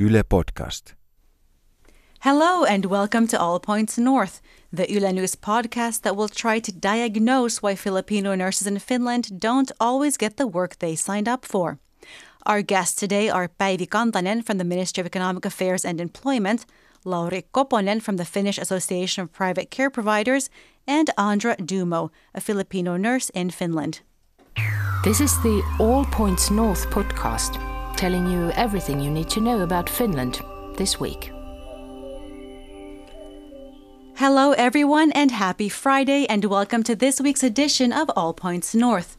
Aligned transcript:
Yle 0.00 0.22
Podcast. 0.22 0.94
Hello 2.20 2.64
and 2.64 2.86
welcome 2.86 3.26
to 3.26 3.38
All 3.38 3.60
Points 3.60 3.98
North, 3.98 4.40
the 4.72 4.90
Yle 4.90 5.12
News 5.12 5.36
podcast 5.36 6.00
that 6.02 6.16
will 6.16 6.30
try 6.30 6.58
to 6.58 6.72
diagnose 6.72 7.60
why 7.60 7.74
Filipino 7.74 8.34
nurses 8.34 8.66
in 8.66 8.78
Finland 8.78 9.38
don't 9.38 9.70
always 9.78 10.16
get 10.16 10.38
the 10.38 10.46
work 10.46 10.78
they 10.78 10.96
signed 10.96 11.28
up 11.28 11.44
for. 11.44 11.78
Our 12.46 12.62
guests 12.62 12.96
today 12.96 13.28
are 13.28 13.50
Päivi 13.60 13.86
Kantanen 13.86 14.42
from 14.42 14.56
the 14.56 14.64
Ministry 14.64 15.02
of 15.02 15.06
Economic 15.06 15.44
Affairs 15.44 15.84
and 15.84 16.00
Employment, 16.00 16.64
Lauri 17.04 17.44
Koponen 17.52 18.00
from 18.00 18.16
the 18.16 18.24
Finnish 18.24 18.56
Association 18.56 19.24
of 19.24 19.32
Private 19.34 19.70
Care 19.70 19.90
Providers, 19.90 20.48
and 20.86 21.10
Anndra 21.18 21.56
Dumo, 21.58 22.10
a 22.34 22.40
Filipino 22.40 22.96
nurse 22.96 23.28
in 23.34 23.50
Finland. 23.50 24.00
This 25.04 25.20
is 25.20 25.36
the 25.42 25.62
All 25.78 26.06
Points 26.06 26.50
North 26.50 26.88
podcast, 26.88 27.60
telling 28.00 28.26
you 28.26 28.50
everything 28.52 28.98
you 28.98 29.10
need 29.10 29.28
to 29.28 29.42
know 29.42 29.60
about 29.60 29.86
Finland 29.86 30.40
this 30.78 30.98
week. 30.98 31.30
Hello, 34.14 34.52
everyone, 34.52 35.12
and 35.12 35.30
happy 35.30 35.68
Friday, 35.68 36.26
and 36.26 36.46
welcome 36.46 36.82
to 36.82 36.96
this 36.96 37.20
week's 37.20 37.42
edition 37.42 37.92
of 37.92 38.10
All 38.16 38.32
Points 38.32 38.74
North. 38.74 39.18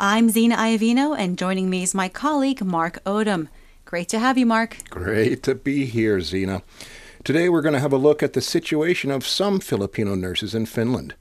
I'm 0.00 0.30
Zena 0.30 0.56
Iovino, 0.56 1.14
and 1.14 1.36
joining 1.36 1.68
me 1.68 1.82
is 1.82 1.92
my 1.92 2.08
colleague, 2.08 2.64
Mark 2.64 3.04
Odom. 3.04 3.48
Great 3.84 4.08
to 4.08 4.18
have 4.18 4.38
you, 4.38 4.46
Mark. 4.46 4.78
Great 4.88 5.42
to 5.42 5.54
be 5.54 5.84
here, 5.84 6.22
Zena. 6.22 6.62
Today 7.24 7.50
we're 7.50 7.60
going 7.60 7.74
to 7.74 7.80
have 7.80 7.92
a 7.92 7.98
look 7.98 8.22
at 8.22 8.32
the 8.32 8.40
situation 8.40 9.10
of 9.10 9.26
some 9.26 9.60
Filipino 9.60 10.14
nurses 10.14 10.54
in 10.54 10.64
Finland. 10.64 11.14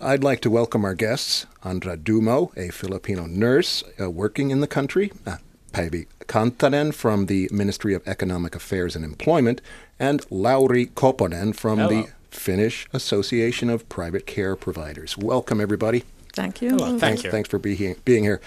I'd 0.00 0.22
like 0.22 0.38
to 0.42 0.50
welcome 0.50 0.84
our 0.84 0.94
guests, 0.94 1.44
Anndra 1.64 1.96
Dumo, 1.96 2.56
a 2.56 2.70
Filipino 2.70 3.26
nurse 3.26 3.82
uh, 4.00 4.08
working 4.08 4.52
in 4.52 4.60
the 4.60 4.68
country, 4.68 5.10
uh, 5.26 5.38
Päivi 5.72 6.06
Kantanen 6.26 6.94
from 6.94 7.26
the 7.26 7.48
Ministry 7.52 7.94
of 7.94 8.06
Economic 8.06 8.54
Affairs 8.54 8.96
and 8.96 9.04
Employment, 9.04 9.60
and 9.98 10.24
Lauri 10.30 10.86
Koponen 10.86 11.54
from 11.54 11.78
Hello. 11.78 11.88
the 11.88 12.08
Finnish 12.30 12.88
Association 12.92 13.68
of 13.68 13.88
Private 13.88 14.26
Care 14.26 14.56
Providers. 14.56 15.16
Welcome, 15.18 15.60
everybody. 15.60 16.04
Thank 16.32 16.62
you. 16.62 16.70
Hello, 16.70 16.86
thank 16.86 17.00
Thanks, 17.00 17.24
you. 17.24 17.30
thanks 17.30 17.48
for 17.48 17.58
being 17.58 17.96
being 18.04 18.24
here. 18.24 18.40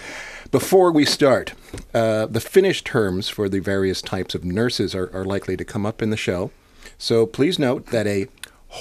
Before 0.50 0.90
we 0.90 1.04
start, 1.04 1.54
uh, 1.94 2.26
the 2.26 2.40
Finnish 2.40 2.82
terms 2.82 3.28
for 3.28 3.48
the 3.48 3.60
various 3.60 4.02
types 4.02 4.34
of 4.34 4.44
nurses 4.44 4.94
are, 4.94 5.08
are 5.12 5.24
likely 5.24 5.56
to 5.56 5.64
come 5.64 5.86
up 5.86 6.02
in 6.02 6.10
the 6.10 6.16
show. 6.16 6.50
So 6.98 7.26
please 7.26 7.58
note 7.58 7.86
that 7.86 8.06
a 8.06 8.26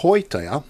hoitaja, 0.02 0.64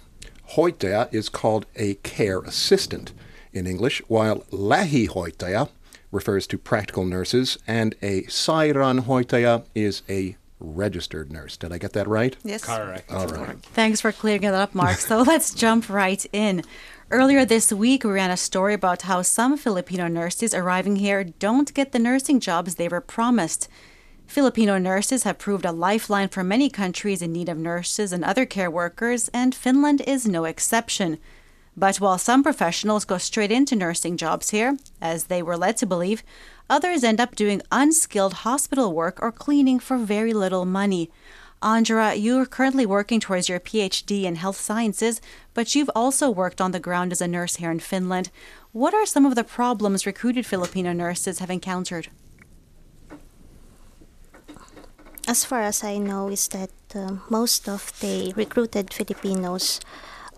hoitaja 0.56 1.14
is 1.14 1.30
called 1.30 1.66
a 1.76 1.96
care 1.96 2.40
assistant 2.40 3.14
in 3.54 3.68
English, 3.68 4.02
while 4.08 4.40
lähihoitaja 4.52 5.70
refers 6.16 6.48
to 6.48 6.58
practical 6.58 7.06
nurses, 7.06 7.58
and 7.68 7.94
a 8.02 8.24
sairaanhoitaja 8.24 9.66
is 9.76 10.02
a 10.10 10.38
registered 10.60 11.32
nurse. 11.32 11.58
Did 11.58 11.74
I 11.74 11.78
get 11.78 11.94
that 11.94 12.08
right? 12.08 12.36
Yes. 12.44 12.64
Correct. 12.64 13.12
All 13.12 13.28
right. 13.28 13.62
Thanks 13.62 14.00
for 14.02 14.12
clearing 14.12 14.42
that 14.42 14.54
up, 14.54 14.74
Mark. 14.74 14.98
So 14.98 15.22
let's 15.34 15.54
jump 15.54 15.90
right 15.90 16.26
in. 16.32 16.64
Earlier 17.12 17.46
this 17.46 17.72
week, 17.72 18.04
we 18.04 18.12
ran 18.12 18.32
a 18.32 18.38
story 18.38 18.74
about 18.74 19.04
how 19.04 19.22
some 19.22 19.58
Filipino 19.58 20.08
nurses 20.08 20.54
arriving 20.54 20.96
here 20.96 21.24
don't 21.24 21.72
get 21.74 21.92
the 21.92 22.00
nursing 22.00 22.40
jobs 22.40 22.76
they 22.76 22.88
were 22.88 23.02
promised. 23.02 23.68
Filipino 24.26 24.80
nurses 24.80 25.24
have 25.24 25.38
proved 25.38 25.66
a 25.66 25.72
lifeline 25.72 26.30
for 26.30 26.44
many 26.44 26.70
countries 26.70 27.22
in 27.22 27.32
need 27.32 27.48
of 27.50 27.60
nurses 27.60 28.12
and 28.12 28.26
other 28.26 28.46
care 28.46 28.72
workers, 28.72 29.30
and 29.34 29.54
Finland 29.54 30.02
is 30.08 30.26
no 30.26 30.46
exception. 30.46 31.20
But 31.78 31.98
while 31.98 32.18
some 32.18 32.44
professionals 32.44 33.06
go 33.06 33.18
straight 33.18 33.52
into 33.52 33.76
nursing 33.76 34.18
jobs 34.18 34.52
here, 34.52 34.78
as 35.02 35.26
they 35.26 35.42
were 35.42 35.58
led 35.58 35.78
to 35.78 35.86
believe, 35.86 36.24
others 36.70 37.04
end 37.04 37.20
up 37.20 37.36
doing 37.36 37.62
unskilled 37.72 38.46
hospital 38.46 38.94
work 38.94 39.22
or 39.22 39.32
cleaning 39.32 39.80
for 39.80 39.98
very 39.98 40.34
little 40.34 40.66
money. 40.66 41.12
Anndra, 41.62 42.22
you're 42.22 42.46
currently 42.46 42.86
working 42.86 43.20
towards 43.20 43.50
your 43.50 43.60
PhD 43.60 44.24
in 44.24 44.36
health 44.36 44.58
sciences, 44.58 45.20
but 45.54 45.74
you've 45.74 45.90
also 45.96 46.30
worked 46.30 46.62
on 46.62 46.72
the 46.72 46.80
ground 46.80 47.12
as 47.12 47.22
a 47.22 47.28
nurse 47.28 47.56
here 47.56 47.72
in 47.72 47.80
Finland. 47.80 48.30
What 48.72 48.94
are 48.94 49.06
some 49.06 49.26
of 49.26 49.36
the 49.36 49.44
problems 49.44 50.06
recruited 50.06 50.46
Filipino 50.46 50.94
nurses 50.94 51.40
have 51.40 51.50
encountered? 51.50 52.10
as 55.28 55.44
far 55.44 55.62
as 55.62 55.84
I 55.84 55.98
know, 55.98 56.30
is 56.30 56.48
that 56.50 56.72
um, 56.94 57.22
most 57.30 57.68
of 57.68 57.92
the 58.00 58.34
recruited 58.36 58.94
Filipinos 58.94 59.80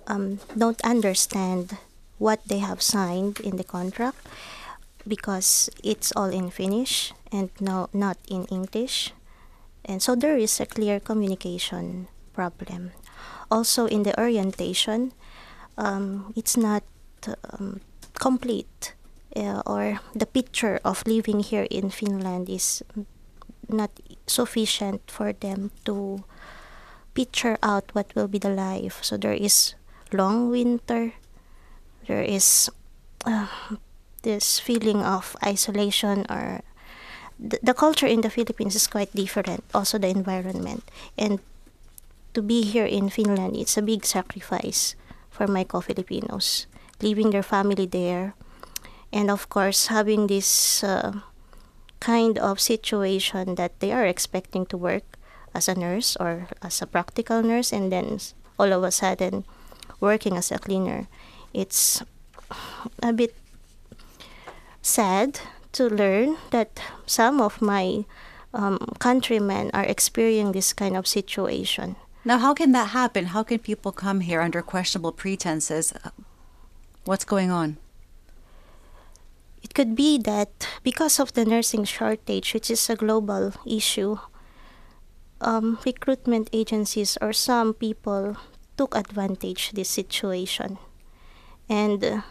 um, 0.07 0.39
don't 0.57 0.81
understand 0.81 1.77
what 2.17 2.39
they 2.47 2.59
have 2.59 2.81
signed 2.81 3.39
in 3.39 3.57
the 3.57 3.63
contract 3.63 4.17
because 5.07 5.69
it's 5.83 6.11
all 6.15 6.29
in 6.29 6.49
Finnish 6.49 7.13
and 7.31 7.49
no, 7.59 7.89
not 7.93 8.17
in 8.27 8.45
English. 8.45 9.13
And 9.85 10.01
so 10.01 10.15
there 10.15 10.37
is 10.37 10.59
a 10.59 10.65
clear 10.65 10.99
communication 10.99 12.07
problem. 12.33 12.91
Also, 13.49 13.85
in 13.85 14.03
the 14.03 14.19
orientation, 14.19 15.13
um, 15.77 16.33
it's 16.35 16.57
not 16.57 16.83
um, 17.53 17.79
complete, 18.19 18.93
uh, 19.35 19.61
or 19.65 19.99
the 20.13 20.25
picture 20.25 20.79
of 20.83 21.03
living 21.07 21.39
here 21.39 21.67
in 21.71 21.89
Finland 21.89 22.49
is 22.49 22.83
not 23.69 23.91
sufficient 24.27 25.09
for 25.09 25.31
them 25.31 25.71
to 25.85 26.23
picture 27.13 27.57
out 27.63 27.89
what 27.93 28.13
will 28.15 28.27
be 28.27 28.39
the 28.39 28.49
life. 28.49 28.99
So 29.01 29.15
there 29.15 29.33
is 29.33 29.75
long 30.13 30.49
winter, 30.49 31.13
there 32.07 32.21
is 32.21 32.69
uh, 33.25 33.47
this 34.23 34.59
feeling 34.59 35.03
of 35.03 35.35
isolation 35.45 36.25
or 36.29 36.61
the, 37.39 37.59
the 37.61 37.73
culture 37.73 38.07
in 38.07 38.21
the 38.21 38.29
Philippines 38.29 38.75
is 38.75 38.87
quite 38.87 39.13
different, 39.13 39.63
also 39.73 39.97
the 39.97 40.09
environment. 40.09 40.83
And 41.17 41.39
to 42.33 42.41
be 42.41 42.63
here 42.63 42.85
in 42.85 43.09
Finland, 43.09 43.55
it's 43.55 43.77
a 43.77 43.81
big 43.81 44.05
sacrifice 44.05 44.95
for 45.29 45.47
my 45.47 45.63
co-Filipinos, 45.63 46.67
leaving 47.01 47.29
their 47.29 47.43
family 47.43 47.85
there, 47.85 48.33
and 49.13 49.29
of 49.29 49.49
course 49.49 49.87
having 49.87 50.27
this 50.27 50.83
uh, 50.83 51.21
kind 51.99 52.37
of 52.37 52.59
situation 52.59 53.55
that 53.55 53.79
they 53.79 53.91
are 53.91 54.05
expecting 54.05 54.65
to 54.65 54.77
work 54.77 55.17
as 55.53 55.67
a 55.67 55.75
nurse 55.75 56.17
or 56.19 56.47
as 56.61 56.81
a 56.81 56.87
practical 56.87 57.41
nurse, 57.41 57.71
and 57.71 57.91
then 57.91 58.19
all 58.59 58.73
of 58.73 58.83
a 58.83 58.91
sudden 58.91 59.45
working 59.99 60.37
as 60.37 60.51
a 60.51 60.59
cleaner. 60.59 61.07
It's 61.53 62.03
a 63.01 63.13
bit 63.13 63.35
sad 64.81 65.39
to 65.73 65.87
learn 65.87 66.37
that 66.51 66.79
some 67.05 67.41
of 67.41 67.61
my 67.61 68.05
um, 68.53 68.79
countrymen 68.99 69.69
are 69.73 69.83
experiencing 69.83 70.53
this 70.53 70.73
kind 70.73 70.95
of 70.95 71.07
situation. 71.07 71.95
Now, 72.25 72.39
how 72.39 72.53
can 72.53 72.71
that 72.73 72.89
happen? 72.89 73.27
How 73.27 73.43
can 73.43 73.59
people 73.59 73.91
come 73.91 74.21
here 74.21 74.41
under 74.41 74.61
questionable 74.61 75.11
pretenses? 75.11 75.93
What's 77.05 77.23
going 77.25 77.51
on? 77.51 77.77
It 79.63 79.73
could 79.73 79.95
be 79.95 80.17
that 80.19 80.67
because 80.83 81.19
of 81.19 81.33
the 81.33 81.45
nursing 81.45 81.83
shortage, 81.83 82.53
which 82.53 82.69
is 82.71 82.89
a 82.89 82.95
global 82.95 83.53
issue, 83.65 84.17
um, 85.41 85.79
recruitment 85.85 86.49
agencies 86.51 87.17
or 87.21 87.33
some 87.33 87.73
people 87.73 88.37
took 88.77 88.95
advantage 88.95 89.71
this 89.71 89.89
situation. 89.89 90.77
And 91.69 92.03
uh, 92.03 92.21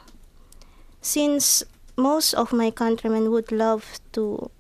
since 1.02 1.62
most 1.96 2.34
of 2.34 2.52
my 2.52 2.70
countrymen 2.70 3.30
would 3.30 3.52
love 3.52 3.98
to 4.12 4.50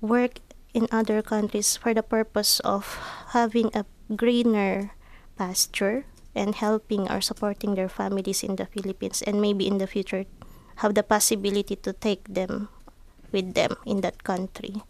work 0.00 0.40
in 0.74 0.86
other 0.92 1.22
countries 1.22 1.76
for 1.76 1.94
the 1.94 2.02
purpose 2.02 2.60
of 2.60 2.98
having 3.32 3.70
a 3.74 3.84
greener 4.14 4.92
pasture 5.36 6.04
and 6.34 6.54
helping 6.54 7.10
or 7.10 7.20
supporting 7.20 7.74
their 7.74 7.88
families 7.88 8.42
in 8.42 8.56
the 8.56 8.66
Philippines 8.66 9.22
and 9.22 9.40
maybe 9.40 9.66
in 9.66 9.78
the 9.78 9.86
future 9.86 10.24
have 10.76 10.94
the 10.94 11.02
possibility 11.02 11.74
to 11.74 11.92
take 11.92 12.22
them 12.28 12.68
with 13.32 13.54
them 13.54 13.76
in 13.86 14.00
that 14.02 14.22
country. 14.24 14.82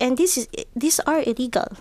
And 0.00 0.16
this 0.16 0.36
is 0.36 0.48
these 0.74 0.98
are 1.04 1.20
illegal. 1.22 1.76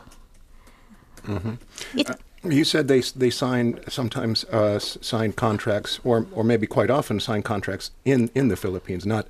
It, 1.96 2.08
You 2.44 2.64
said 2.64 2.88
they 2.88 3.02
they 3.02 3.30
sign 3.30 3.80
sometimes 3.90 4.46
uh, 4.46 4.80
sign 4.80 5.34
contracts, 5.34 6.00
or 6.04 6.26
or 6.32 6.44
maybe 6.44 6.68
quite 6.68 6.90
often 6.90 7.20
sign 7.20 7.42
contracts 7.44 7.92
in, 8.06 8.30
in 8.34 8.48
the 8.48 8.56
Philippines, 8.56 9.06
not 9.06 9.28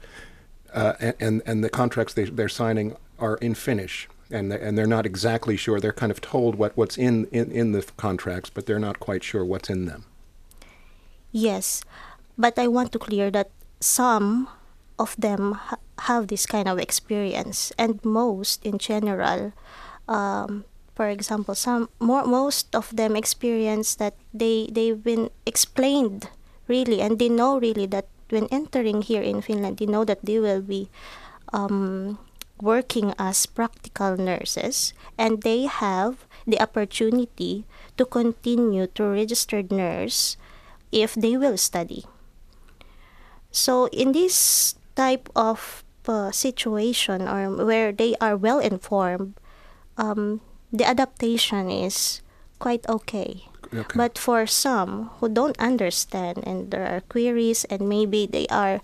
uh, 0.74 1.14
and 1.20 1.42
and 1.46 1.64
the 1.64 1.70
contracts 1.70 2.14
they 2.14 2.26
they're 2.26 2.50
signing 2.50 2.96
are 3.18 3.38
in 3.38 3.56
Finnish, 3.56 4.08
and 4.32 4.54
and 4.54 4.78
they're 4.78 4.88
not 4.88 5.06
exactly 5.06 5.58
sure. 5.58 5.80
They're 5.80 5.94
kind 5.94 6.12
of 6.12 6.22
told 6.22 6.56
what 6.56 6.78
what's 6.78 6.98
in, 6.98 7.26
in 7.32 7.52
in 7.52 7.72
the 7.72 7.84
contracts, 7.98 8.50
but 8.52 8.66
they're 8.66 8.80
not 8.80 9.00
quite 9.00 9.24
sure 9.24 9.44
what's 9.44 9.70
in 9.70 9.86
them. 9.86 10.06
yes, 11.32 11.84
but 12.38 12.58
I 12.58 12.68
want 12.68 12.92
to 12.94 13.00
clear 13.00 13.32
that 13.32 13.50
some 13.80 14.48
of 14.98 15.16
them 15.18 15.54
ha- 15.54 15.78
have 16.00 16.28
this 16.28 16.46
kind 16.46 16.68
of 16.68 16.80
experience, 16.80 17.72
and 17.78 18.04
most 18.04 18.66
in 18.66 18.78
general, 18.78 19.54
um, 20.08 20.66
for 21.00 21.08
example, 21.08 21.56
some 21.56 21.88
more 22.04 22.28
most 22.28 22.76
of 22.76 22.92
them 22.92 23.16
experience 23.16 23.96
that 24.04 24.20
they 24.36 24.68
they've 24.68 25.00
been 25.00 25.32
explained 25.48 26.28
really, 26.68 27.00
and 27.00 27.24
they 27.24 27.32
know 27.32 27.56
really 27.56 27.88
that 27.88 28.12
when 28.28 28.52
entering 28.52 29.08
here 29.08 29.24
in 29.24 29.40
Finland, 29.40 29.80
they 29.80 29.88
know 29.88 30.04
that 30.04 30.20
they 30.28 30.44
will 30.44 30.60
be 30.60 30.92
um, 31.56 32.20
working 32.60 33.16
as 33.16 33.48
practical 33.48 34.20
nurses 34.20 34.92
and 35.16 35.48
they 35.48 35.72
have 35.72 36.28
the 36.44 36.60
opportunity 36.60 37.64
to 37.96 38.04
continue 38.04 38.84
to 39.00 39.08
registered 39.08 39.72
nurse 39.72 40.36
if 40.92 41.16
they 41.16 41.40
will 41.40 41.56
study. 41.56 42.04
So 43.56 43.88
in 43.96 44.12
this 44.12 44.76
type 45.00 45.32
of 45.32 45.88
uh, 46.12 46.36
situation 46.36 47.24
or 47.24 47.64
where 47.64 47.96
they 47.96 48.20
are 48.20 48.36
well 48.36 48.60
informed, 48.60 49.40
um, 49.96 50.44
the 50.72 50.86
adaptation 50.86 51.70
is 51.70 52.22
quite 52.60 52.88
okay. 52.88 53.46
Okay. 53.74 53.96
But 53.96 54.18
for 54.18 54.48
some 54.48 55.12
who 55.20 55.30
don't 55.30 55.58
understand 55.60 56.44
and 56.46 56.72
there 56.72 56.86
are 56.86 57.02
queries 57.02 57.66
and 57.66 57.88
maybe 57.88 58.26
they 58.26 58.48
are 58.48 58.82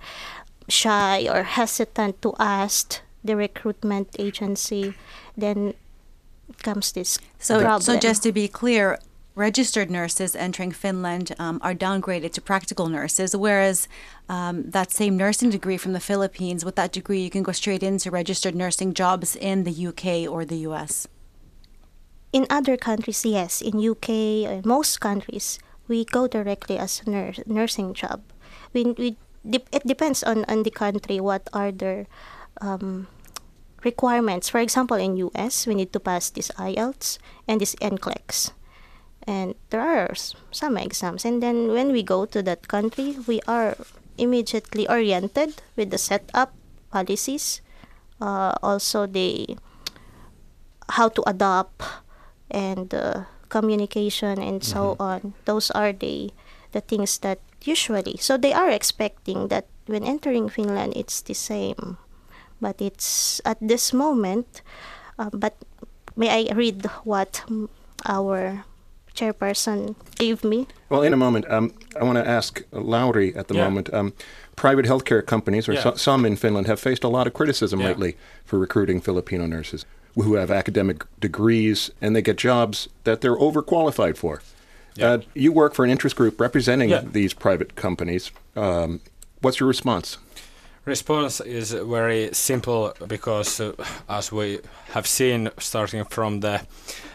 shy 0.70 1.28
or 1.28 1.44
hesitant 1.44 2.22
to 2.22 2.34
ask 2.40 3.02
the 3.24 3.36
recruitment 3.36 4.16
agency, 4.20 4.94
then 5.36 5.74
comes 6.62 6.92
this 6.92 7.20
So, 7.40 7.60
problem. 7.60 7.82
so 7.82 7.98
just 7.98 8.22
to 8.24 8.32
be 8.32 8.48
clear, 8.48 9.00
registered 9.34 9.90
nurses 9.90 10.36
entering 10.36 10.72
Finland 10.72 11.34
um, 11.40 11.60
are 11.62 11.74
downgraded 11.74 12.32
to 12.34 12.42
practical 12.42 12.88
nurses, 12.88 13.36
whereas 13.36 13.88
um, 14.30 14.70
that 14.70 14.92
same 14.92 15.18
nursing 15.18 15.50
degree 15.50 15.78
from 15.78 15.94
the 15.94 16.00
Philippines, 16.00 16.64
with 16.64 16.76
that 16.76 16.92
degree, 16.92 17.22
you 17.22 17.30
can 17.32 17.44
go 17.44 17.52
straight 17.52 17.82
into 17.84 18.12
registered 18.12 18.56
nursing 18.56 18.94
jobs 18.94 19.36
in 19.36 19.64
the 19.64 19.88
UK 19.88 20.32
or 20.32 20.46
the 20.46 20.58
US. 20.70 21.08
In 22.36 22.46
other 22.50 22.76
countries, 22.76 23.24
yes, 23.24 23.62
in 23.64 23.80
UK 23.80 24.44
and 24.44 24.66
most 24.66 25.00
countries, 25.00 25.58
we 25.88 26.04
go 26.04 26.28
directly 26.28 26.78
as 26.78 27.00
a 27.00 27.10
nurse, 27.10 27.40
nursing 27.48 27.94
job. 27.94 28.20
We, 28.74 28.92
we 28.92 29.16
it 29.48 29.88
depends 29.88 30.22
on, 30.22 30.44
on 30.52 30.64
the 30.64 30.72
country 30.72 31.22
what 31.22 31.48
are 31.54 31.72
their 31.72 32.08
um, 32.60 33.08
requirements. 33.86 34.50
For 34.50 34.60
example, 34.60 34.98
in 34.98 35.16
US, 35.16 35.66
we 35.66 35.76
need 35.76 35.94
to 35.94 36.00
pass 36.00 36.30
this 36.30 36.52
IELTS 36.60 37.20
and 37.48 37.62
this 37.62 37.76
NCLEX. 37.76 38.52
And 39.24 39.56
there 39.70 39.80
are 39.80 40.12
some 40.52 40.78
exams. 40.78 41.24
And 41.24 41.42
then 41.42 41.72
when 41.72 41.94
we 41.94 42.04
go 42.04 42.26
to 42.26 42.44
that 42.44 42.68
country, 42.68 43.16
we 43.28 43.40
are 43.48 43.78
immediately 44.18 44.90
oriented 44.90 45.62
with 45.78 45.90
the 45.90 45.98
setup 45.98 46.54
policies, 46.92 47.62
uh, 48.20 48.56
also 48.62 49.06
the 49.06 49.56
how 50.90 51.08
to 51.10 51.24
adopt 51.30 51.82
and 52.52 52.94
uh, 52.94 53.24
communication 53.50 54.40
and 54.42 54.64
so 54.64 54.96
on. 55.00 55.34
Those 55.46 55.72
are 55.72 55.94
the 55.94 56.32
the 56.72 56.82
things 56.82 57.18
that 57.20 57.40
usually. 57.64 58.18
So 58.20 58.38
they 58.38 58.54
are 58.54 58.70
expecting 58.70 59.48
that 59.48 59.66
when 59.88 60.04
entering 60.04 60.50
Finland, 60.50 60.94
it's 60.96 61.22
the 61.22 61.34
same, 61.34 61.98
but 62.62 62.82
it's 62.82 63.42
at 63.46 63.58
this 63.62 63.94
moment. 63.94 64.62
Uh, 65.18 65.30
but 65.32 65.54
may 66.16 66.30
I 66.30 66.54
read 66.54 66.86
what 67.04 67.44
our 68.06 68.66
chairperson 69.16 69.96
gave 70.20 70.44
me? 70.44 70.68
Well, 70.90 71.02
in 71.04 71.14
a 71.14 71.18
moment, 71.18 71.46
um, 71.50 71.72
I 72.00 72.04
want 72.04 72.18
to 72.18 72.28
ask 72.28 72.62
Lauri 72.72 73.34
at 73.36 73.48
the 73.48 73.56
Yeah. 73.56 73.64
moment. 73.64 73.94
Um, 73.94 74.12
private 74.56 74.86
healthcare 74.86 75.24
companies, 75.26 75.70
or 75.70 75.74
Yeah. 75.74 75.84
so, 75.84 75.96
some 75.96 76.28
in 76.28 76.36
Finland, 76.36 76.68
have 76.68 76.80
faced 76.80 77.04
a 77.06 77.08
lot 77.10 77.28
of 77.28 77.34
criticism 77.34 77.80
Yeah. 77.80 77.88
lately 77.88 78.18
for 78.46 78.60
recruiting 78.60 79.02
Filipino 79.02 79.46
nurses 79.48 79.86
who 80.16 80.36
have 80.36 80.50
academic 80.50 81.04
degrees 81.20 81.92
and 82.02 82.16
they 82.16 82.22
get 82.22 82.38
jobs 82.38 82.88
that 83.04 83.22
they're 83.22 83.36
overqualified 83.36 84.18
for. 84.18 84.42
Yeah. 84.96 85.10
Uh, 85.12 85.18
you 85.34 85.52
work 85.52 85.74
for 85.74 85.84
an 85.84 85.92
interest 85.92 86.16
group 86.16 86.40
representing 86.40 86.90
Yeah. 86.90 87.02
these 87.06 87.34
private 87.34 87.76
companies. 87.76 88.32
Um, 88.56 89.02
what's 89.42 89.60
your 89.60 89.68
response? 89.68 90.18
Response 90.86 91.42
is 91.42 91.72
very 91.72 92.30
simple 92.32 92.94
because, 93.08 93.60
uh, 93.60 93.74
as 94.08 94.32
we 94.32 94.60
have 94.94 95.08
seen, 95.08 95.50
starting 95.58 96.04
from 96.04 96.42
the 96.42 96.62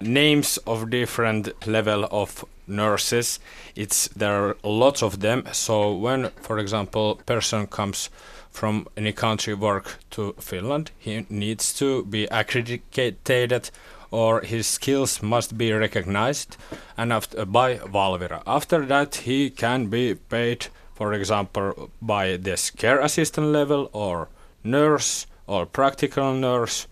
names 0.00 0.58
of 0.66 0.90
different 0.90 1.66
level 1.68 2.08
of 2.10 2.44
nurses, 2.66 3.38
it's 3.76 4.08
there 4.08 4.48
are 4.48 4.56
lots 4.64 5.04
of 5.04 5.20
them. 5.20 5.44
So 5.52 5.92
when, 5.94 6.30
for 6.42 6.58
example, 6.58 7.20
person 7.26 7.68
comes 7.68 8.10
from 8.50 8.88
any 8.96 9.12
country 9.12 9.54
work 9.54 9.98
to 10.10 10.34
Finland, 10.40 10.90
he 10.98 11.24
needs 11.30 11.72
to 11.74 12.04
be 12.04 12.24
accredited 12.24 13.70
or 14.10 14.40
his 14.40 14.66
skills 14.66 15.22
must 15.22 15.56
be 15.56 15.72
recognized 15.72 16.56
and 16.96 17.12
after, 17.12 17.46
by 17.46 17.76
Valvira. 17.76 18.42
After 18.46 18.84
that, 18.86 19.14
he 19.14 19.50
can 19.50 19.86
be 19.86 20.16
paid, 20.16 20.66
for 21.00 21.14
example, 21.14 21.90
by 22.02 22.36
this 22.36 22.68
care 22.68 23.00
assistant 23.00 23.46
level 23.46 23.88
or 23.94 24.28
nurse 24.62 25.26
or 25.46 25.64
practical 25.64 26.34
nurse, 26.34 26.86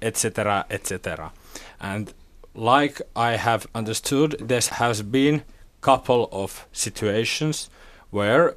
etc., 0.00 0.64
etc. 0.70 1.30
And 1.78 2.14
like 2.54 3.02
I 3.14 3.32
have 3.36 3.66
understood, 3.74 4.36
there 4.40 4.62
has 4.70 5.02
been 5.02 5.42
couple 5.82 6.30
of 6.32 6.66
situations 6.72 7.68
where 8.08 8.56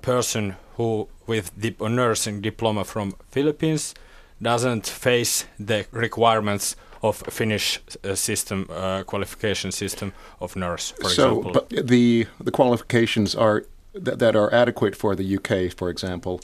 person 0.00 0.56
who 0.78 1.08
with 1.26 1.50
dip- 1.60 1.82
a 1.82 1.90
nursing 1.90 2.40
diploma 2.40 2.84
from 2.84 3.14
Philippines 3.30 3.94
doesn't 4.40 4.86
face 4.86 5.44
the 5.60 5.84
requirements 5.90 6.74
of 7.02 7.22
Finnish 7.28 7.80
uh, 8.02 8.14
system 8.14 8.66
uh, 8.70 9.02
qualification 9.02 9.72
system 9.72 10.14
of 10.40 10.56
nurse, 10.56 10.94
for 11.02 11.10
so, 11.10 11.38
example. 11.38 11.52
but 11.52 11.86
the 11.86 12.26
the 12.40 12.50
qualifications 12.50 13.34
are 13.34 13.64
that, 13.94 14.18
that 14.18 14.36
are 14.36 14.52
adequate 14.54 14.96
for 14.96 15.14
the 15.14 15.36
UK, 15.36 15.72
for 15.76 15.88
example, 15.90 16.40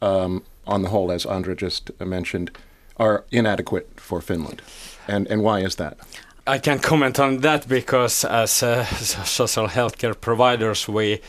um, 0.00 0.42
on 0.66 0.82
the 0.82 0.88
whole, 0.88 1.10
as 1.12 1.24
Anndra 1.24 1.56
just 1.56 1.90
mentioned, 2.00 2.50
are 2.96 3.24
inadequate 3.30 3.88
for 3.96 4.20
Finland, 4.20 4.62
and 5.06 5.26
and 5.28 5.42
why 5.42 5.60
is 5.60 5.76
that? 5.76 5.96
I 6.46 6.58
can 6.58 6.78
comment 6.78 7.18
on 7.18 7.40
that 7.40 7.68
because 7.68 8.24
as 8.24 8.62
uh, 8.62 8.84
so- 8.84 9.22
social 9.44 9.68
healthcare 9.68 10.14
providers, 10.14 10.88
we 10.88 11.20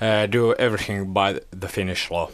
uh, 0.00 0.26
do 0.26 0.54
everything 0.54 1.12
by 1.12 1.40
the 1.60 1.68
Finnish 1.68 2.10
law. 2.10 2.30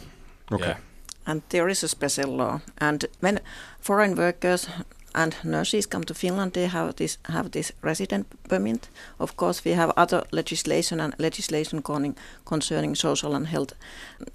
Okay. 0.51 0.67
Yeah. 0.69 0.77
And 1.25 1.41
there 1.49 1.69
is 1.69 1.83
a 1.83 1.87
special 1.87 2.35
law. 2.37 2.61
And 2.77 3.05
when 3.19 3.39
foreign 3.79 4.15
workers 4.15 4.67
and 5.13 5.35
nurses 5.43 5.87
come 5.87 6.03
to 6.05 6.13
Finland, 6.13 6.51
they 6.53 6.67
have 6.67 6.93
this 6.93 7.17
have 7.23 7.49
this 7.49 7.73
resident 7.81 8.27
permit. 8.49 8.89
Of 9.19 9.35
course, 9.35 9.69
we 9.69 9.75
have 9.75 9.93
other 9.97 10.23
legislation 10.31 10.99
and 10.99 11.13
legislation 11.17 11.81
concerning, 11.81 12.15
concerning 12.45 12.95
social 12.95 13.35
and 13.35 13.47
health 13.47 13.73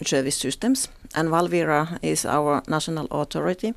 service 0.05 0.39
systems. 0.39 0.89
And 1.15 1.29
Valvira 1.29 1.99
is 2.03 2.27
our 2.27 2.63
national 2.67 3.07
authority, 3.11 3.75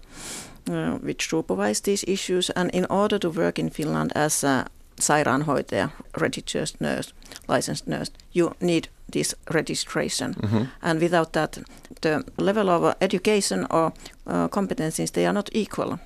uh, 0.69 0.97
which 1.03 1.29
supervises 1.29 1.81
these 1.81 2.03
issues. 2.07 2.49
And 2.55 2.69
in 2.73 2.85
order 2.89 3.19
to 3.19 3.29
work 3.29 3.59
in 3.59 3.69
Finland 3.69 4.11
as 4.15 4.43
a 4.43 4.65
sairaanhoitaja, 5.01 5.89
registered 6.21 6.75
nurse, 6.79 7.13
licensed 7.47 7.87
nurse, 7.87 8.11
you 8.33 8.51
need 8.59 8.89
this 9.13 9.35
registration. 9.53 10.35
And 10.81 11.01
without 11.01 11.31
that, 11.33 11.59
the 12.01 12.23
level 12.37 12.69
of 12.69 12.95
education 13.01 13.65
or 13.69 13.93
uh, 14.25 14.47
competencies, 14.49 15.11
they 15.11 15.25
are 15.25 15.33
not 15.33 15.49
equal. 15.53 15.97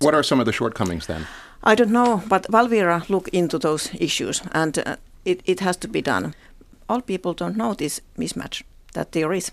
What 0.00 0.14
are 0.14 0.22
some 0.22 0.40
of 0.40 0.46
the 0.46 0.52
shortcomings 0.52 1.06
then? 1.06 1.26
I 1.62 1.74
don't 1.74 1.90
know, 1.90 2.22
but 2.26 2.50
Valvira 2.50 3.06
look 3.10 3.28
into 3.28 3.58
those 3.58 3.90
issues, 3.94 4.42
and 4.52 4.78
uh, 4.78 4.96
it, 5.26 5.42
it 5.44 5.60
has 5.60 5.76
to 5.76 5.88
be 5.88 6.00
done. 6.00 6.34
All 6.88 7.02
people 7.02 7.34
don't 7.34 7.56
know 7.56 7.74
this 7.74 8.00
mismatch 8.16 8.62
that 8.94 9.12
there 9.12 9.30
is. 9.34 9.52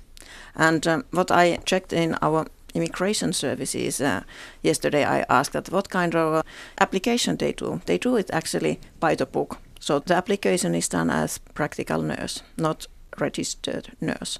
And 0.55 0.87
um, 0.87 1.03
what 1.11 1.31
I 1.31 1.57
checked 1.65 1.91
in 1.91 2.15
our 2.21 2.45
immigration 2.73 3.33
services 3.33 3.99
uh, 3.99 4.23
yesterday, 4.61 5.03
I 5.03 5.25
asked 5.27 5.51
that 5.51 5.69
what 5.69 5.89
kind 5.89 6.15
of 6.15 6.33
uh, 6.33 6.43
application 6.79 7.35
they 7.35 7.51
do. 7.51 7.81
They 7.85 7.97
do 7.97 8.15
it 8.15 8.29
actually 8.31 8.79
by 9.01 9.15
the 9.15 9.25
book. 9.25 9.57
So 9.81 9.99
the 9.99 10.15
application 10.15 10.75
is 10.75 10.87
done 10.87 11.09
as 11.09 11.39
practical 11.55 12.01
nurse, 12.01 12.41
not 12.57 12.87
registered 13.19 13.91
nurse. 13.99 14.39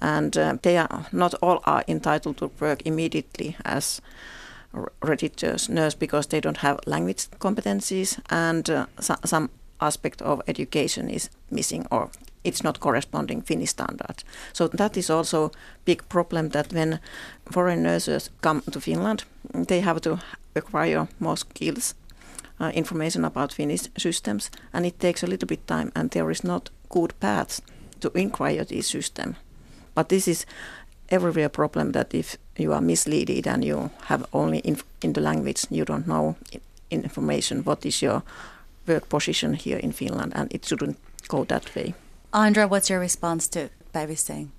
And 0.00 0.36
uh, 0.36 0.58
they 0.62 0.78
are 0.78 1.06
not 1.12 1.34
all 1.34 1.60
are 1.64 1.84
entitled 1.86 2.38
to 2.38 2.50
work 2.58 2.82
immediately 2.84 3.56
as 3.64 4.00
registered 5.02 5.68
nurse 5.68 5.94
because 5.94 6.26
they 6.28 6.40
don't 6.40 6.58
have 6.58 6.78
language 6.86 7.28
competencies 7.38 8.18
and 8.30 8.70
uh, 8.70 8.86
so, 9.00 9.14
some 9.24 9.50
aspect 9.80 10.22
of 10.22 10.42
education 10.46 11.10
is 11.10 11.30
missing 11.50 11.86
or 11.90 12.10
it's 12.44 12.62
not 12.62 12.80
corresponding 12.80 13.42
Finnish 13.42 13.70
standard. 13.70 14.22
So 14.52 14.68
that 14.68 14.96
is 14.96 15.10
also 15.10 15.50
big 15.84 16.08
problem 16.08 16.50
that 16.50 16.72
when 16.72 17.00
foreign 17.50 17.82
nurses 17.82 18.30
come 18.42 18.62
to 18.70 18.80
Finland, 18.80 19.24
they 19.52 19.80
have 19.80 20.00
to 20.02 20.18
acquire 20.54 21.08
more 21.18 21.36
skills, 21.36 21.94
uh, 22.60 22.70
information 22.74 23.24
about 23.24 23.52
Finnish 23.52 23.88
systems, 23.96 24.50
and 24.72 24.86
it 24.86 25.00
takes 25.00 25.22
a 25.22 25.26
little 25.26 25.46
bit 25.46 25.66
time, 25.66 25.90
and 25.94 26.10
there 26.10 26.30
is 26.30 26.44
not 26.44 26.70
good 26.88 27.18
paths 27.20 27.62
to 28.00 28.10
inquire 28.14 28.64
this 28.64 28.86
system. 28.86 29.36
But 29.94 30.08
this 30.08 30.28
is 30.28 30.46
everywhere 31.10 31.46
a 31.46 31.50
problem 31.50 31.92
that 31.92 32.14
if 32.14 32.36
you 32.58 32.72
are 32.72 32.80
misleaded 32.80 33.46
and 33.46 33.64
you 33.64 33.90
have 34.08 34.24
only 34.32 34.60
inf- 34.64 34.84
in 35.02 35.12
the 35.12 35.20
language, 35.20 35.66
you 35.70 35.84
don't 35.84 36.06
know 36.06 36.36
i- 36.54 36.60
information 36.90 37.64
what 37.64 37.84
is 37.86 38.02
your 38.02 38.22
work 38.86 39.08
position 39.08 39.54
here 39.54 39.78
in 39.78 39.92
Finland, 39.92 40.32
and 40.34 40.52
it 40.52 40.64
shouldn't 40.64 40.96
go 41.28 41.44
that 41.44 41.74
way. 41.74 41.94
Anndra, 42.32 42.68
what's 42.68 42.90
your 42.90 43.00
response 43.00 43.48
to 43.48 43.68
Päivi's 43.92 44.20
saying 44.20 44.50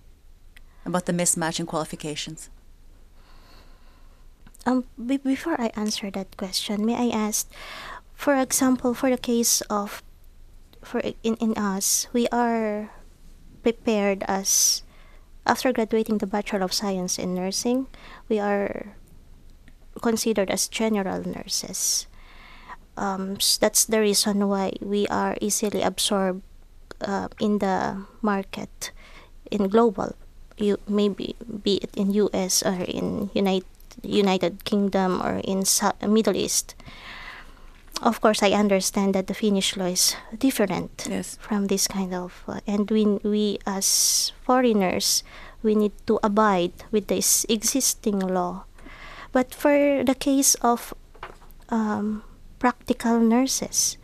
about 0.85 1.05
the 1.05 1.13
mismatch 1.13 1.59
in 1.59 1.65
qualifications? 1.65 2.49
Um, 4.65 4.83
be- 4.97 5.17
before 5.17 5.59
I 5.61 5.71
answer 5.75 6.09
that 6.11 6.37
question, 6.37 6.85
may 6.85 6.95
I 6.95 7.15
ask, 7.27 7.47
for 8.15 8.35
example, 8.35 8.93
for 8.93 9.09
the 9.09 9.17
case 9.17 9.61
of, 9.69 10.01
for 10.81 10.99
in 11.23 11.35
in 11.37 11.53
us, 11.57 12.07
we 12.13 12.27
are 12.31 12.89
prepared 13.61 14.23
as 14.27 14.81
after 15.45 15.71
graduating 15.73 16.17
the 16.19 16.27
Bachelor 16.27 16.61
of 16.63 16.73
Science 16.73 17.17
in 17.19 17.33
Nursing, 17.35 17.87
we 18.29 18.39
are 18.39 18.95
considered 20.01 20.49
as 20.49 20.67
general 20.67 21.23
nurses. 21.25 22.07
Um, 22.97 23.35
s- 23.37 23.57
that's 23.57 23.85
the 23.85 23.99
reason 23.99 24.47
why 24.47 24.73
we 24.81 25.07
are 25.07 25.35
easily 25.41 25.81
absorbed 25.81 26.41
uh, 27.01 27.27
in 27.39 27.59
the 27.59 28.05
market 28.21 28.91
in 29.51 29.67
global 29.67 30.15
you 30.57 30.77
maybe 30.87 31.35
be 31.63 31.75
it 31.83 31.91
in 31.97 32.11
US 32.13 32.63
or 32.63 32.79
in 32.87 33.29
United 33.33 33.67
United 34.01 34.63
Kingdom 34.63 35.21
or 35.21 35.41
in 35.43 35.65
Sou- 35.65 35.91
Middle 36.07 36.35
East. 36.35 36.75
Of 38.01 38.21
course, 38.21 38.43
I 38.43 38.51
understand 38.51 39.15
that 39.15 39.27
the 39.27 39.33
Finnish 39.33 39.77
law 39.77 39.85
is 39.85 40.15
different 40.37 41.07
Yes. 41.09 41.37
from 41.41 41.67
this 41.67 41.87
kind 41.87 42.13
of, 42.13 42.43
uh, 42.47 42.59
and 42.67 42.89
we 42.91 43.05
we 43.23 43.57
as 43.65 44.31
foreigners 44.43 45.23
we 45.63 45.73
need 45.73 45.93
to 46.05 46.19
abide 46.21 46.85
with 46.91 47.07
this 47.07 47.45
existing 47.49 48.19
law. 48.19 48.65
But 49.31 49.55
for 49.55 50.03
the 50.03 50.13
case 50.13 50.53
of 50.61 50.93
um, 51.69 52.23
practical 52.59 53.19
nurses, 53.19 53.97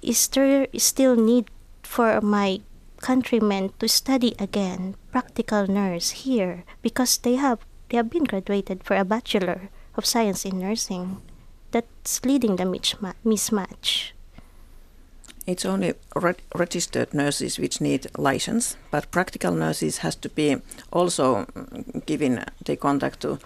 is 0.00 0.26
there 0.28 0.66
still 0.78 1.16
need 1.16 1.50
for 1.82 2.20
my 2.22 2.62
countrymen 3.02 3.70
to 3.78 3.88
study 3.88 4.34
again 4.38 4.96
practical 5.12 5.66
nurse 5.68 6.24
here 6.24 6.64
because 6.80 7.18
they 7.18 7.36
have 7.36 7.60
they 7.90 7.96
have 7.98 8.08
been 8.08 8.24
graduated 8.24 8.82
for 8.82 8.96
a 8.96 9.04
bachelor 9.04 9.68
of 9.94 10.06
science 10.06 10.44
in 10.48 10.58
nursing 10.58 11.20
that's 11.70 12.24
leading 12.24 12.56
the 12.56 12.64
mismatch 13.24 14.12
It's 15.46 15.64
only 15.64 15.94
re- 16.16 16.34
registered 16.54 17.14
nurses 17.14 17.58
which 17.58 17.80
need 17.80 18.06
license, 18.18 18.76
but 18.90 19.10
practical 19.12 19.52
nurses 19.52 19.98
has 19.98 20.16
to 20.16 20.28
be 20.28 20.56
also 20.92 21.46
mm, 21.54 22.06
given 22.06 22.44
the 22.64 22.76
contact 22.76 23.20
to 23.20 23.38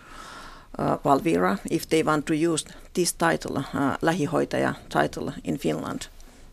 uh, 0.78 0.96
Valvira 1.04 1.58
if 1.70 1.86
they 1.88 2.02
want 2.02 2.26
to 2.26 2.34
use 2.34 2.64
this 2.94 3.12
title, 3.12 3.58
uh, 3.58 3.96
lähihoitaja 4.00 4.74
title 4.88 5.32
in 5.44 5.58
Finland. 5.58 6.08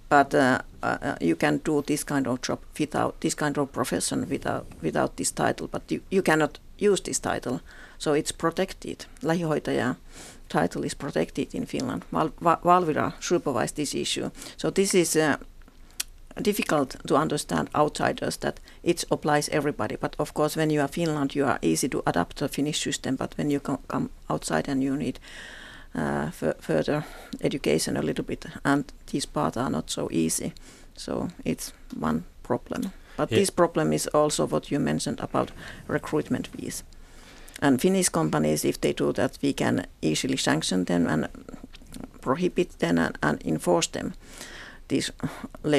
But 0.09 0.33
uh, 0.33 0.59
uh, 0.83 1.15
you 1.21 1.35
can 1.35 1.61
do 1.65 1.81
this 1.81 2.05
kind 2.05 2.27
of 2.27 2.39
job 2.47 2.59
without 2.79 3.15
this 3.21 3.35
kind 3.35 3.57
of 3.57 3.71
profession 3.71 4.29
without 4.29 4.65
without 4.83 5.15
this 5.15 5.31
title, 5.31 5.67
but 5.67 5.91
you, 5.91 6.01
you 6.11 6.23
cannot 6.23 6.59
use 6.79 7.03
this 7.03 7.19
title, 7.19 7.59
so 7.97 8.13
it's 8.13 8.33
protected. 8.33 9.05
Lähihoitaja 9.21 9.95
title 10.49 10.85
is 10.85 10.95
protected 10.95 11.53
in 11.55 11.65
Finland. 11.65 12.03
Val- 12.11 12.31
Va- 12.41 12.59
Valvira 12.63 13.11
supervised 13.19 13.75
this 13.75 13.93
issue, 13.95 14.29
so 14.57 14.69
this 14.71 14.93
is. 14.93 15.15
Uh, 15.15 15.35
difficult 16.43 16.95
to 17.07 17.15
understand 17.15 17.67
outsiders 17.73 18.37
that 18.37 18.59
it 18.83 19.03
applies 19.09 19.49
everybody 19.49 19.95
but 19.99 20.15
of 20.19 20.33
course 20.33 20.55
when 20.59 20.69
you 20.69 20.79
are 20.81 20.87
finland 20.87 21.33
you 21.35 21.43
are 21.47 21.57
easy 21.63 21.89
to 21.89 22.03
adapt 22.05 22.37
to 22.37 22.47
finnish 22.47 22.79
system 22.83 23.15
but 23.15 23.33
when 23.37 23.49
you 23.49 23.59
co- 23.59 23.79
come 23.87 24.09
outside 24.29 24.69
and 24.71 24.83
you 24.83 24.95
need 24.95 25.19
uh, 25.95 26.29
further 26.59 27.03
education 27.41 27.97
a 27.97 28.01
little 28.03 28.23
bit 28.23 28.45
and 28.63 28.83
these 29.11 29.25
parts 29.25 29.57
are 29.57 29.69
not 29.71 29.89
so 29.89 30.07
easy 30.11 30.53
so 30.95 31.27
it's 31.45 31.73
one 31.99 32.23
problem 32.43 32.91
but 33.17 33.31
Yeah. 33.31 33.39
this 33.39 33.49
problem 33.49 33.91
is 33.93 34.07
also 34.13 34.45
what 34.47 34.71
you 34.71 34.79
mentioned 34.79 35.19
about 35.19 35.51
recruitment 35.87 36.47
fees 36.47 36.83
and 37.61 37.81
finnish 37.81 38.09
companies 38.09 38.65
if 38.65 38.79
they 38.81 38.93
do 38.93 39.11
that 39.13 39.37
we 39.41 39.53
can 39.53 39.85
easily 40.01 40.37
sanction 40.37 40.85
them 40.85 41.07
and 41.07 41.27
prohibit 42.21 42.79
them 42.79 42.97
and, 42.97 43.17
and 43.21 43.41
enforce 43.45 43.87
them 43.87 44.13
these 44.87 45.11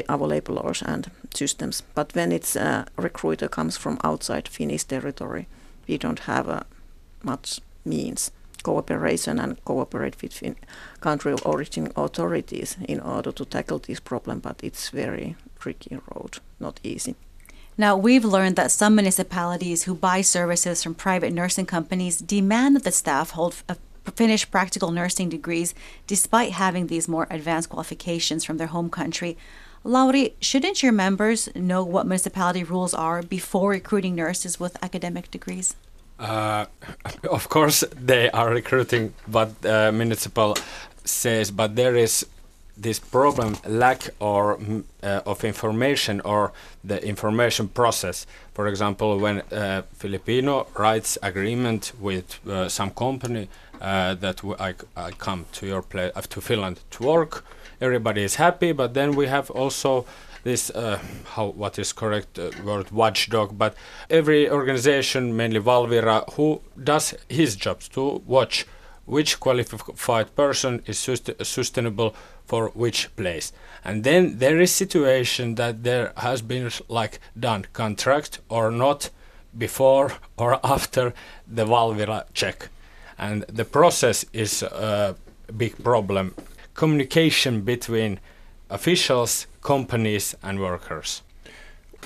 our 0.09 0.27
labor 0.27 0.53
laws 0.53 0.83
and 0.83 1.11
systems. 1.35 1.83
But 1.95 2.15
when 2.15 2.33
it's 2.33 2.57
a 2.57 2.87
recruiter 2.97 3.49
comes 3.49 3.77
from 3.77 3.99
outside 4.05 4.49
Finnish 4.49 4.85
territory, 4.85 5.47
we 5.89 5.99
don't 5.99 6.21
have 6.21 6.49
uh, 6.49 6.61
much 7.23 7.61
means 7.85 8.31
cooperation 8.63 9.39
and 9.39 9.65
cooperate 9.65 10.21
with 10.21 10.43
country 11.01 11.33
of 11.33 11.47
origin 11.47 11.93
authorities 11.97 12.77
in 12.89 13.01
order 13.01 13.33
to 13.33 13.45
tackle 13.45 13.79
this 13.79 14.01
problem. 14.01 14.41
But 14.41 14.61
it's 14.63 14.91
very 14.91 15.37
tricky 15.59 15.99
road, 16.15 16.39
not 16.61 16.81
easy. 16.83 17.15
Now, 17.81 17.97
we've 17.97 18.25
learned 18.25 18.57
that 18.57 18.73
some 18.73 18.97
municipalities 18.97 19.85
who 19.85 19.95
buy 19.95 20.21
services 20.21 20.83
from 20.83 20.97
private 20.97 21.33
nursing 21.33 21.65
companies 21.65 22.19
demand 22.19 22.75
that 22.75 22.83
the 22.83 22.91
staff 22.91 23.31
hold 23.31 23.55
Finnish 24.17 24.51
practical 24.51 24.91
nursing 24.91 25.29
degrees 25.29 25.75
despite 26.09 26.53
having 26.53 26.89
these 26.89 27.07
more 27.07 27.29
advanced 27.31 27.69
qualifications 27.69 28.45
from 28.45 28.57
their 28.57 28.67
home 28.67 28.91
country. 28.91 29.37
Lauri, 29.85 30.35
shouldn't 30.41 30.83
your 30.83 30.91
members 30.93 31.49
know 31.55 31.85
what 31.85 32.05
municipality 32.05 32.65
rules 32.65 32.95
are 32.95 33.23
before 33.23 33.71
recruiting 33.71 34.17
nurses 34.17 34.59
with 34.59 34.83
academic 34.83 35.31
degrees? 35.31 35.77
Uh, 36.19 36.67
of 37.31 37.49
course, 37.49 37.85
they 37.95 38.29
are 38.31 38.51
recruiting 38.51 39.15
what 39.27 39.53
uh, 39.65 39.93
municipal 39.93 40.57
says, 41.05 41.53
but 41.53 41.77
there 41.77 41.95
is 41.95 42.27
this 42.81 42.99
problem 42.99 43.57
lack 43.67 44.11
or 44.21 44.57
mm, 44.57 44.85
uh, 45.03 45.21
of 45.27 45.45
information 45.45 46.21
or 46.21 46.53
the 46.85 47.05
information 47.05 47.69
process. 47.69 48.27
For 48.55 48.69
example, 48.69 49.19
when 49.19 49.41
uh, 49.41 49.83
Filipino 49.95 50.67
writes 50.79 51.19
agreement 51.23 51.93
with 52.01 52.39
uh, 52.49 52.69
some 52.69 52.91
company 52.91 53.49
uh, 53.81 54.15
that 54.15 54.41
I, 54.59 54.75
I 54.97 55.11
come 55.13 55.47
to 55.53 55.67
your 55.67 55.83
place 55.83 56.13
uh, 56.15 56.23
to 56.23 56.41
Finland 56.41 56.81
to 56.91 57.03
work, 57.05 57.45
everybody 57.81 58.23
is 58.23 58.37
happy. 58.37 58.73
But 58.73 58.95
then 58.95 59.17
we 59.17 59.27
have 59.27 59.51
also 59.51 60.07
this 60.45 60.71
uh, 60.71 60.99
how 61.35 61.47
what 61.49 61.79
is 61.79 61.93
correct 61.93 62.39
word 62.65 62.91
watchdog 62.93 63.59
but 63.59 63.75
every 64.09 64.49
organization 64.49 65.37
mainly 65.37 65.61
valvira 65.61 66.33
who 66.35 66.61
does 66.83 67.13
his 67.29 67.57
jobs 67.57 67.89
to 67.89 68.23
watch 68.25 68.65
which 69.09 69.41
qualified 69.41 70.35
person 70.37 70.83
is 70.87 70.99
sust- 70.99 71.31
sustainable 71.43 72.15
for 72.49 72.71
which 72.71 73.15
place. 73.15 73.53
And 73.85 74.03
then 74.03 74.39
there 74.39 74.59
is 74.59 74.73
situation 74.73 75.55
that 75.57 75.85
there 75.85 76.13
has 76.17 76.43
been 76.43 76.71
like 76.89 77.21
done 77.39 77.67
contract 77.75 78.41
or 78.49 78.71
not 78.71 79.11
before 79.57 80.15
or 80.37 80.59
after 80.65 81.13
the 81.47 81.67
valvira 81.67 82.25
check. 82.33 82.69
And 83.19 83.43
the 83.43 83.65
process 83.65 84.25
is 84.33 84.63
a 84.63 85.15
big 85.57 85.83
problem. 85.85 86.35
Communication 86.75 87.63
between 87.63 88.21
officials, 88.71 89.47
companies, 89.63 90.35
and 90.43 90.61
workers. 90.61 91.23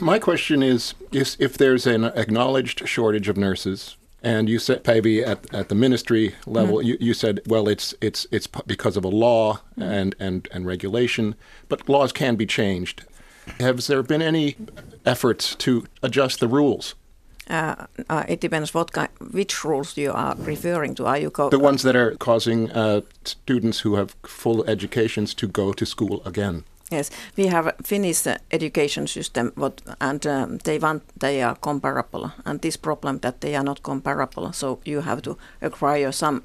My 0.01 0.19
question 0.19 0.63
is, 0.63 0.95
is 1.13 1.37
if 1.39 1.59
there's 1.59 1.87
an 1.87 2.05
acknowledged 2.05 2.89
shortage 2.89 3.29
of 3.29 3.37
nurses, 3.37 3.97
and 4.23 4.49
you 4.49 4.59
said, 4.59 4.85
Päivi, 4.85 5.27
at, 5.27 5.53
at 5.55 5.69
the 5.69 5.75
ministry 5.75 6.35
level, 6.47 6.81
you, 6.83 6.97
you 7.01 7.15
said, 7.15 7.41
well, 7.47 7.69
it's 7.69 7.95
it's 8.01 8.27
it's 8.31 8.47
because 8.67 8.97
of 8.97 9.05
a 9.05 9.09
law 9.09 9.61
and, 9.77 10.15
and, 10.19 10.49
and 10.53 10.67
regulation, 10.67 11.35
but 11.69 11.89
laws 11.89 12.13
can 12.13 12.37
be 12.37 12.47
changed. 12.47 13.05
Has 13.59 13.87
there 13.87 14.03
been 14.03 14.23
any 14.23 14.57
efforts 15.05 15.55
to 15.57 15.85
adjust 16.03 16.39
the 16.41 16.49
rules, 16.49 16.95
Uh, 17.51 17.75
uh, 18.09 18.25
it 18.29 18.41
depends 18.41 18.73
what 18.75 18.93
kind, 18.93 19.09
which 19.33 19.65
rules 19.65 19.97
you 19.97 20.13
are 20.13 20.37
referring 20.39 20.95
to. 20.95 21.05
Are 21.07 21.19
you 21.19 21.31
co- 21.31 21.51
the 21.51 21.59
ones 21.59 21.83
that 21.83 21.97
are 21.97 22.15
causing 22.19 22.71
uh, 22.71 23.01
students 23.25 23.81
who 23.85 23.97
have 23.97 24.15
full 24.23 24.65
educations 24.69 25.35
to 25.35 25.47
go 25.49 25.73
to 25.73 25.85
school 25.85 26.23
again? 26.25 26.63
Yes, 26.93 27.11
we 27.37 27.47
have 27.47 27.67
a 27.67 27.75
Finnish 27.83 28.27
uh, 28.27 28.37
education 28.51 29.07
system, 29.07 29.53
what, 29.57 29.81
and 30.01 30.27
um, 30.27 30.59
they 30.65 30.79
want 30.79 31.03
they 31.21 31.43
are 31.43 31.57
comparable. 31.57 32.31
And 32.45 32.61
this 32.61 32.77
problem 32.77 33.19
that 33.21 33.41
they 33.41 33.57
are 33.57 33.65
not 33.65 33.83
comparable, 33.83 34.53
so 34.53 34.79
you 34.85 35.01
have 35.01 35.23
to 35.23 35.37
acquire 35.63 36.13
some 36.13 36.43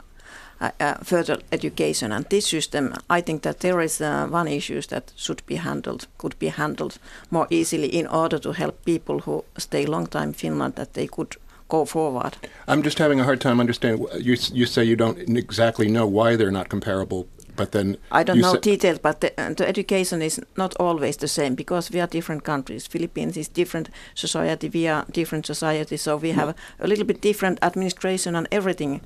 uh, 0.61 0.71
uh, 0.79 0.93
further 1.03 1.39
education. 1.51 2.11
And 2.11 2.25
this 2.29 2.47
system, 2.47 2.93
I 3.09 3.21
think 3.21 3.41
that 3.41 3.59
there 3.59 3.81
is 3.81 4.01
uh, 4.01 4.27
one 4.31 4.47
issue 4.47 4.81
that 4.81 5.13
should 5.15 5.45
be 5.45 5.55
handled, 5.55 6.07
could 6.17 6.39
be 6.39 6.47
handled 6.47 6.97
more 7.29 7.47
easily 7.49 7.87
in 7.87 8.07
order 8.07 8.39
to 8.39 8.51
help 8.53 8.85
people 8.85 9.19
who 9.19 9.43
stay 9.57 9.85
long 9.85 10.07
time 10.07 10.29
in 10.29 10.33
Finland 10.33 10.75
that 10.75 10.93
they 10.93 11.07
could 11.07 11.35
go 11.67 11.85
forward. 11.85 12.37
I'm 12.67 12.83
just 12.83 12.99
having 12.99 13.19
a 13.19 13.23
hard 13.23 13.41
time 13.41 13.59
understanding. 13.59 14.07
You 14.19 14.37
you 14.53 14.65
say 14.65 14.83
you 14.83 14.95
don't 14.95 15.37
exactly 15.37 15.87
know 15.87 16.07
why 16.07 16.37
they're 16.37 16.51
not 16.51 16.69
comparable, 16.69 17.27
but 17.57 17.71
then 17.71 17.97
I 18.11 18.23
don't 18.23 18.39
know 18.39 18.55
details, 18.55 18.99
but 18.99 19.19
the, 19.19 19.29
uh, 19.37 19.53
the 19.53 19.67
education 19.67 20.21
is 20.21 20.39
not 20.55 20.75
always 20.79 21.17
the 21.17 21.27
same 21.27 21.55
because 21.55 21.91
we 21.91 21.99
are 21.99 22.07
different 22.07 22.43
countries. 22.43 22.87
Philippines 22.87 23.35
is 23.35 23.49
different 23.49 23.89
society, 24.15 24.69
we 24.69 24.87
are 24.87 25.05
different 25.11 25.45
society, 25.45 25.97
so 25.97 26.15
we 26.15 26.31
have 26.31 26.55
a 26.79 26.87
little 26.87 27.05
bit 27.05 27.21
different 27.21 27.59
administration 27.61 28.35
and 28.35 28.47
everything. 28.51 29.01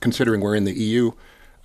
considering 0.00 0.40
we're 0.40 0.56
in 0.56 0.64
the 0.64 0.74
EU 0.74 1.12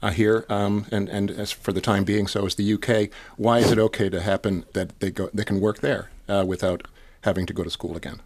uh, 0.02 0.12
here, 0.12 0.46
um, 0.50 0.86
and 0.92 1.10
and 1.10 1.32
as 1.32 1.52
for 1.52 1.74
the 1.74 1.82
time 1.82 2.04
being, 2.04 2.28
so 2.28 2.46
is 2.46 2.56
the 2.56 2.74
UK. 2.74 3.10
Why 3.38 3.60
is 3.60 3.72
it 3.72 3.80
okay 3.80 4.10
to 4.10 4.20
happen 4.22 4.66
that 4.74 5.00
they 5.00 5.12
go 5.12 5.30
they 5.34 5.46
can 5.46 5.60
work 5.60 5.80
there 5.80 6.10
uh, 6.28 6.44
without 6.48 6.88
having 7.22 7.46
to 7.46 7.54
go 7.54 7.64
to 7.64 7.70
school 7.70 7.96
again? 7.96 8.20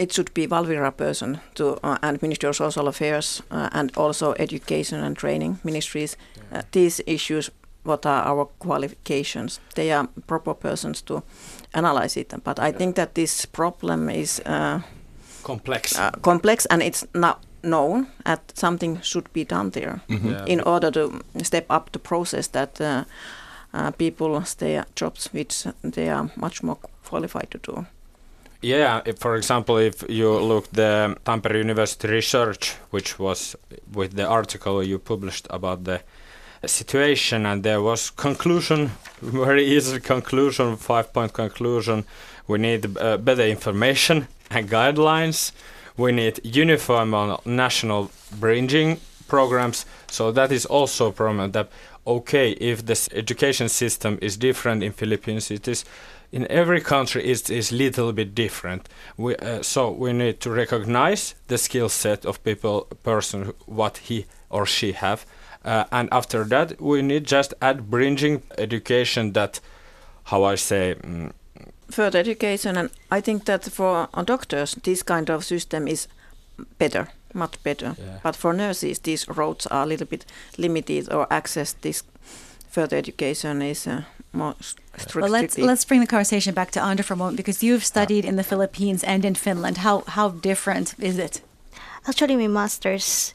It 0.00 0.12
should 0.12 0.32
be 0.34 0.46
Valvira 0.46 0.90
person 0.96 1.38
to 1.54 1.78
uh, 1.84 1.98
and 2.02 2.22
Ministry 2.22 2.48
of 2.48 2.56
Social 2.56 2.88
Affairs 2.88 3.42
uh, 3.50 3.68
and 3.72 3.92
also 3.96 4.34
Education 4.38 5.04
and 5.04 5.16
Training 5.16 5.58
ministries. 5.64 6.16
Uh, 6.52 6.62
these 6.72 7.02
issues, 7.06 7.50
what 7.84 8.06
are 8.06 8.24
our 8.24 8.46
qualifications? 8.58 9.60
They 9.74 9.92
are 9.92 10.08
proper 10.26 10.54
persons 10.54 11.02
to 11.02 11.22
analyze 11.74 12.20
it. 12.20 12.34
But 12.44 12.58
I 12.58 12.72
think 12.72 12.96
that 12.96 13.14
this 13.14 13.46
problem 13.46 14.08
is 14.08 14.40
uh, 14.46 14.80
complex. 15.42 15.98
uh, 15.98 16.10
complex 16.22 16.66
and 16.66 16.82
it's 16.82 17.06
not 17.14 17.36
known 17.62 18.06
that 18.24 18.40
something 18.54 19.00
should 19.02 19.30
be 19.32 19.44
done 19.44 19.70
there 19.70 20.00
Yeah, 20.08 20.44
in 20.46 20.60
order 20.60 20.90
to 20.92 21.20
step 21.42 21.66
up 21.70 21.90
the 21.92 21.98
process 21.98 22.48
that 22.48 22.80
uh, 22.80 23.04
uh, 23.74 23.90
people 23.98 24.44
stay 24.44 24.76
at 24.78 25.00
jobs 25.00 25.28
which 25.34 25.66
they 25.82 26.08
are 26.08 26.30
much 26.36 26.62
more 26.62 26.78
qualified 27.10 27.50
to 27.50 27.58
do. 27.72 27.86
Yeah, 28.62 29.00
if, 29.06 29.18
for 29.18 29.36
example, 29.36 29.78
if 29.78 30.04
you 30.08 30.38
look 30.38 30.70
the 30.70 31.16
Tampere 31.24 31.56
University 31.56 32.08
research, 32.08 32.74
which 32.90 33.18
was 33.18 33.56
with 33.92 34.16
the 34.16 34.26
article 34.26 34.82
you 34.82 34.98
published 34.98 35.46
about 35.48 35.84
the 35.84 36.02
situation, 36.66 37.46
and 37.46 37.62
there 37.62 37.80
was 37.80 38.10
conclusion, 38.10 38.90
very 39.22 39.64
easy 39.64 39.98
conclusion, 39.98 40.76
five-point 40.76 41.32
conclusion. 41.32 42.04
We 42.46 42.58
need 42.58 42.98
uh, 42.98 43.16
better 43.16 43.46
information 43.46 44.28
and 44.50 44.68
guidelines. 44.68 45.52
We 45.96 46.12
need 46.12 46.40
uniform 46.44 47.14
on 47.14 47.40
national 47.46 48.10
bridging 48.38 49.00
programs. 49.26 49.86
So 50.08 50.32
that 50.32 50.52
is 50.52 50.66
also 50.66 51.08
a 51.08 51.12
problem 51.12 51.52
that 51.52 51.70
okay, 52.06 52.52
if 52.52 52.84
the 52.84 53.08
education 53.12 53.68
system 53.68 54.18
is 54.20 54.36
different 54.36 54.82
in 54.82 54.92
Philippines, 54.92 55.50
it 55.50 55.68
is 55.68 55.84
in 56.32 56.46
every 56.50 56.80
country 56.80 57.24
it 57.24 57.50
is 57.50 57.72
little 57.72 58.12
bit 58.12 58.34
different. 58.34 58.88
We, 59.16 59.36
uh, 59.36 59.62
so 59.62 59.90
we 59.90 60.12
need 60.12 60.40
to 60.40 60.50
recognize 60.50 61.34
the 61.48 61.58
skill 61.58 61.88
set 61.88 62.24
of 62.24 62.42
people, 62.42 62.82
person, 63.02 63.52
what 63.66 63.98
he 63.98 64.26
or 64.48 64.66
she 64.66 64.92
have, 64.92 65.26
uh, 65.64 65.84
and 65.90 66.08
after 66.12 66.44
that 66.44 66.80
we 66.80 67.02
need 67.02 67.24
just 67.24 67.54
add 67.60 67.90
bridging 67.90 68.42
education 68.58 69.32
that, 69.32 69.60
how 70.24 70.44
I 70.44 70.56
say, 70.56 70.96
mm, 71.02 71.32
Further 71.90 72.20
education, 72.20 72.76
and 72.76 72.90
I 73.10 73.20
think 73.20 73.46
that 73.46 73.64
for 73.64 74.08
doctors, 74.24 74.76
this 74.84 75.02
kind 75.02 75.28
of 75.28 75.44
system 75.44 75.88
is 75.88 76.06
better, 76.78 77.08
much 77.34 77.60
better. 77.64 77.96
Yeah. 77.98 78.20
But 78.22 78.36
for 78.36 78.52
nurses, 78.52 79.00
these 79.00 79.26
roads 79.28 79.66
are 79.66 79.82
a 79.82 79.86
little 79.86 80.06
bit 80.06 80.24
limited, 80.56 81.12
or 81.12 81.26
access 81.32 81.72
this 81.72 82.04
further 82.68 82.96
education 82.96 83.62
is 83.62 83.88
uh, 83.88 84.02
more 84.32 84.54
s- 84.60 84.74
Well, 85.14 85.30
let's 85.30 85.58
let's 85.66 85.84
bring 85.84 86.00
the 86.00 86.06
conversation 86.06 86.54
back 86.54 86.70
to 86.72 86.80
Anndra 86.80 87.04
for 87.04 87.14
a 87.14 87.16
moment 87.16 87.36
because 87.36 87.62
you've 87.66 87.84
studied 87.84 88.24
in 88.24 88.36
the 88.36 88.44
Philippines 88.44 89.02
and 89.04 89.24
in 89.24 89.34
Finland. 89.34 89.78
How 89.78 90.02
how 90.06 90.28
different 90.30 90.94
is 90.98 91.18
it? 91.18 91.42
Actually, 92.08 92.36
my 92.36 92.46
master's, 92.48 93.34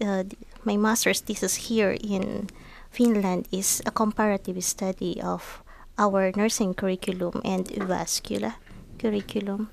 uh, 0.00 0.24
my 0.64 0.76
master's 0.76 1.20
thesis 1.20 1.68
here 1.70 1.96
in 2.00 2.48
Finland 2.90 3.48
is 3.50 3.82
a 3.86 3.90
comparative 3.90 4.60
study 4.62 5.20
of 5.22 5.62
our 5.98 6.32
nursing 6.36 6.74
curriculum 6.74 7.40
and 7.44 7.68
vascular 7.88 8.54
curriculum. 8.98 9.68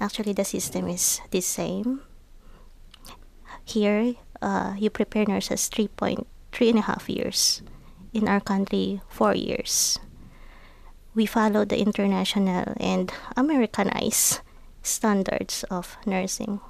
Actually, 0.00 0.32
the 0.34 0.44
system 0.44 0.88
is 0.88 1.20
the 1.30 1.40
same. 1.40 2.00
Here, 3.64 4.14
uh, 4.40 4.74
you 4.78 4.90
prepare 4.90 5.24
nurses 5.26 5.68
three 5.68 5.88
point 5.88 6.26
three 6.52 6.70
and 6.70 6.78
a 6.78 6.82
half 6.82 7.08
years. 7.08 7.62
In 8.12 8.28
our 8.28 8.40
country, 8.40 9.00
four 9.08 9.34
years. 9.34 9.98
We 11.14 11.26
follow 11.26 11.64
the 11.64 11.78
international 11.78 12.72
and 12.80 13.12
Americanized 13.36 14.40
standards 14.82 15.64
of 15.70 15.96
nursing 16.06 16.60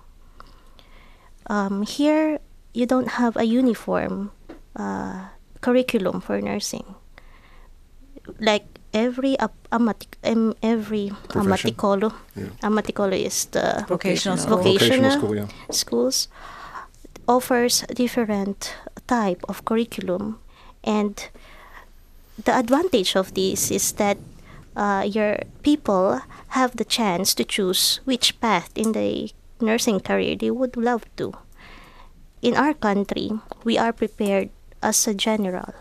um, 1.51 1.83
here 1.83 2.39
you 2.75 2.87
don't 2.87 3.09
have 3.19 3.37
a 3.37 3.45
uniform 3.45 4.31
uh, 4.77 5.27
curriculum 5.61 6.21
for 6.21 6.41
nursing. 6.41 6.95
Like 8.39 8.65
every 8.95 9.39
ap- 9.39 9.69
amatic- 9.73 10.17
um, 10.25 10.55
every 10.62 11.11
Profession. 11.29 11.75
ammattikoulu, 11.75 12.12
Yeah. 12.37 12.47
ammattikoulu 12.62 13.16
is 13.27 13.47
the 13.47 13.85
Vocational 13.88 14.37
Vocational. 14.37 14.38
school. 14.38 14.57
vocational, 14.57 14.79
Vocational 14.79 15.11
school, 15.19 15.35
yeah. 15.37 15.49
schools 15.71 16.29
offers 17.29 17.85
different 17.95 18.75
type 19.07 19.43
of 19.49 19.64
curriculum 19.64 20.38
and 20.85 21.29
the 22.45 22.53
advantage 22.57 23.16
of 23.16 23.35
this 23.35 23.71
is 23.71 23.93
that 23.93 24.16
uh, 24.77 25.05
your 25.07 25.39
people 25.63 26.21
have 26.49 26.77
the 26.77 26.85
chance 26.85 27.35
to 27.35 27.45
choose 27.45 28.01
which 28.05 28.41
path 28.41 28.71
in 28.75 28.93
the 28.93 29.31
nursing 29.61 30.01
career 30.01 30.37
they 30.37 30.51
would 30.51 30.77
love 30.77 31.05
to 31.17 31.33
in 32.41 32.57
our 32.57 32.75
country 32.75 33.31
we 33.65 33.79
are 33.79 33.93
prepared 33.93 34.51
as 34.83 35.07
a 35.07 35.15
general 35.15 35.75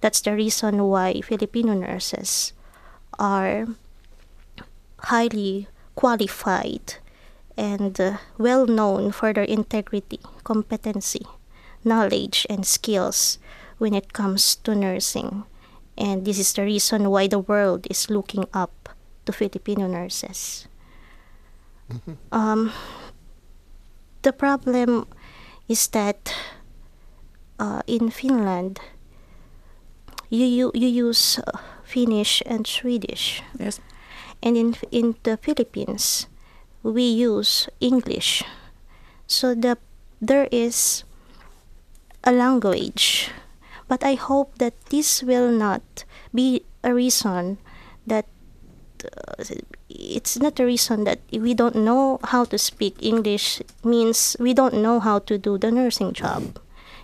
that's 0.00 0.20
the 0.20 0.34
reason 0.34 0.84
why 0.84 1.20
filipino 1.20 1.74
nurses 1.74 2.52
are 3.18 3.66
highly 5.10 5.68
qualified 5.94 6.96
and 7.56 8.00
uh, 8.00 8.18
well 8.38 8.66
known 8.66 9.12
for 9.12 9.32
their 9.32 9.44
integrity, 9.44 10.20
competency, 10.42 11.26
knowledge, 11.84 12.46
and 12.50 12.66
skills 12.66 13.38
when 13.78 13.94
it 13.94 14.12
comes 14.12 14.56
to 14.56 14.74
nursing. 14.74 15.44
And 15.96 16.24
this 16.24 16.38
is 16.38 16.52
the 16.52 16.62
reason 16.62 17.10
why 17.10 17.26
the 17.28 17.38
world 17.38 17.86
is 17.90 18.10
looking 18.10 18.46
up 18.52 18.88
to 19.26 19.32
Filipino 19.32 19.86
nurses. 19.86 20.66
Um, 22.32 22.72
the 24.22 24.32
problem 24.32 25.06
is 25.68 25.88
that 25.88 26.34
uh, 27.58 27.82
in 27.86 28.10
Finland, 28.10 28.80
you, 30.30 30.44
you, 30.46 30.70
you 30.74 30.88
use 30.88 31.38
uh, 31.38 31.58
Finnish 31.84 32.42
and 32.46 32.66
Swedish 32.66 33.42
Yes. 33.58 33.80
and 34.42 34.56
in 34.56 34.74
in 34.90 35.14
the 35.22 35.36
Philippines 35.36 36.26
we 36.82 37.02
use 37.04 37.68
English 37.80 38.42
so 39.26 39.54
the 39.54 39.76
there 40.20 40.48
is 40.50 41.04
a 42.24 42.32
language 42.32 43.30
but 43.88 44.04
I 44.04 44.14
hope 44.14 44.58
that 44.58 44.74
this 44.86 45.22
will 45.22 45.50
not 45.50 46.04
be 46.34 46.64
a 46.82 46.94
reason 46.94 47.58
that 48.06 48.26
uh, 49.04 49.44
it's 49.88 50.38
not 50.38 50.58
a 50.58 50.64
reason 50.64 51.04
that 51.04 51.20
we 51.32 51.54
don't 51.54 51.76
know 51.76 52.18
how 52.24 52.44
to 52.44 52.58
speak 52.58 52.96
English 53.02 53.60
means 53.84 54.36
we 54.40 54.54
don't 54.54 54.74
know 54.74 55.00
how 55.00 55.18
to 55.20 55.38
do 55.38 55.58
the 55.58 55.70
nursing 55.70 56.12
job. 56.12 56.58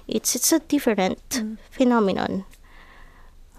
It's 0.08 0.34
it's 0.34 0.52
a 0.52 0.60
different 0.60 1.42
phenomenon. 1.70 2.44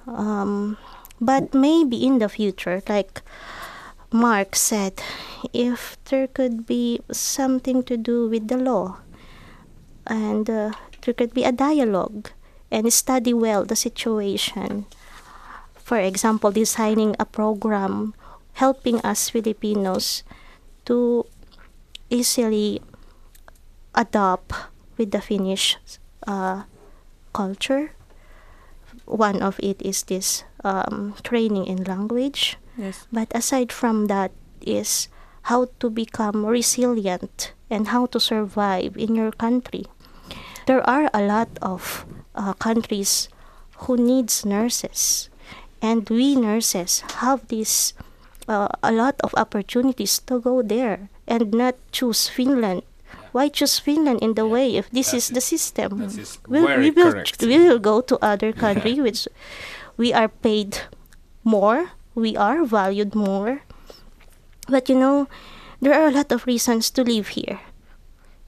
Um, 0.07 0.77
but 1.19 1.53
maybe 1.53 2.05
in 2.05 2.19
the 2.19 2.29
future 2.29 2.81
like 2.89 3.21
Mark 4.11 4.55
said, 4.55 5.01
if 5.53 5.97
there 6.05 6.27
could 6.27 6.65
be 6.65 6.99
something 7.11 7.83
to 7.83 7.95
do 7.95 8.27
with 8.27 8.49
the 8.49 8.57
law, 8.57 8.97
and 10.05 10.49
uh, 10.49 10.71
there 11.01 11.13
could 11.13 11.33
be 11.33 11.45
a 11.45 11.53
dialogue 11.53 12.31
and 12.71 12.91
study 12.91 13.33
well 13.33 13.65
the 13.65 13.75
situation. 13.75 14.85
For 15.75 15.99
example, 15.99 16.51
designing 16.51 17.15
a 17.19 17.25
program 17.25 18.15
helping 18.53 18.99
us 19.01 19.29
Filipinos 19.29 20.23
to 20.85 21.25
easily 22.09 22.81
adopt 23.95 24.53
with 24.97 25.11
the 25.11 25.21
Finnish 25.21 25.77
uh, 26.27 26.63
culture. 27.33 27.91
One 29.05 29.41
of 29.41 29.59
it 29.59 29.81
is 29.81 30.03
this 30.03 30.43
um, 30.63 31.15
training 31.23 31.65
in 31.67 31.83
language. 31.83 32.57
Yes. 32.77 33.07
But 33.11 33.27
aside 33.35 33.71
from 33.71 34.07
that 34.07 34.31
is 34.61 35.07
how 35.51 35.67
to 35.79 35.89
become 35.89 36.45
resilient 36.45 37.53
and 37.69 37.87
how 37.89 38.05
to 38.07 38.19
survive 38.19 38.95
in 38.95 39.15
your 39.15 39.31
country. 39.31 39.85
There 40.67 40.87
are 40.87 41.09
a 41.13 41.21
lot 41.21 41.49
of 41.61 42.05
uh, 42.35 42.53
countries 42.53 43.29
who 43.85 43.97
needs 43.97 44.45
nurses 44.45 45.29
and 45.81 46.09
we 46.09 46.35
nurses 46.35 47.01
have 47.21 47.47
this 47.47 47.93
uh, 48.47 48.67
a 48.83 48.91
lot 48.91 49.15
of 49.23 49.33
opportunities 49.37 50.19
to 50.19 50.39
go 50.39 50.61
there 50.61 51.09
and 51.27 51.53
not 51.53 51.75
choose 51.91 52.27
Finland. 52.27 52.83
Why 53.31 53.47
choose 53.47 53.79
Finland 53.79 54.19
in 54.21 54.33
the 54.35 54.45
way 54.45 54.75
if 54.75 54.89
this 54.91 55.11
That 55.11 55.17
is 55.17 55.27
the 55.29 55.41
system? 55.41 56.01
is 56.03 56.37
We'll- 56.47 56.67
we 56.79 56.91
will 56.91 57.11
correct. 57.11 57.41
we 57.41 57.57
will 57.57 57.79
go 57.79 58.01
to 58.01 58.19
other 58.21 58.51
country 58.51 58.99
which 59.05 59.27
we 59.97 60.11
are 60.13 60.27
paid 60.27 60.83
more, 61.43 61.91
we 62.15 62.35
are 62.35 62.63
valued 62.65 63.15
more. 63.15 63.63
But 64.67 64.89
you 64.89 64.95
know, 64.99 65.27
there 65.81 65.93
are 65.95 66.07
a 66.07 66.11
lot 66.11 66.31
of 66.31 66.45
reasons 66.45 66.89
to 66.91 67.03
live 67.03 67.29
here. 67.39 67.59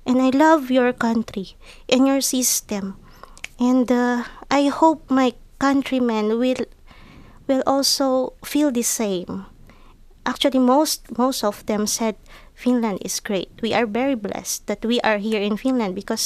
And 0.06 0.19
I 0.22 0.30
love 0.36 0.69
your 0.69 0.91
country 0.93 1.56
and 1.88 2.06
your 2.08 2.19
system. 2.22 3.00
And 3.69 3.88
uh, 3.91 4.23
I 4.52 4.62
hope 4.80 4.99
my 5.21 5.30
countrymen 5.65 6.26
will 6.43 6.63
will 7.47 7.63
also 7.65 8.34
feel 8.52 8.69
the 8.71 8.84
same. 8.84 9.32
Actually, 10.32 10.60
most 10.76 10.99
most 11.17 11.43
of 11.43 11.63
them 11.69 11.84
said 11.88 12.15
Finland 12.63 12.99
is 13.08 13.19
great. 13.30 13.49
We 13.65 13.71
are 13.78 13.86
very 14.02 14.15
blessed 14.15 14.67
that 14.67 14.82
we 14.91 14.97
are 15.10 15.19
here 15.28 15.41
in 15.49 15.56
Finland 15.58 15.93
because 15.95 16.26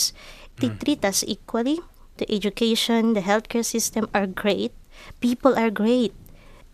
they 0.59 0.69
Mm. 0.69 0.79
treat 0.83 1.01
us 1.05 1.23
equally. 1.35 1.77
The 2.17 2.25
education, 2.37 3.13
the 3.13 3.21
healthcare 3.29 3.65
system 3.65 4.03
are 4.13 4.27
great. 4.43 4.71
People 5.19 5.53
are 5.63 5.71
great. 5.83 6.13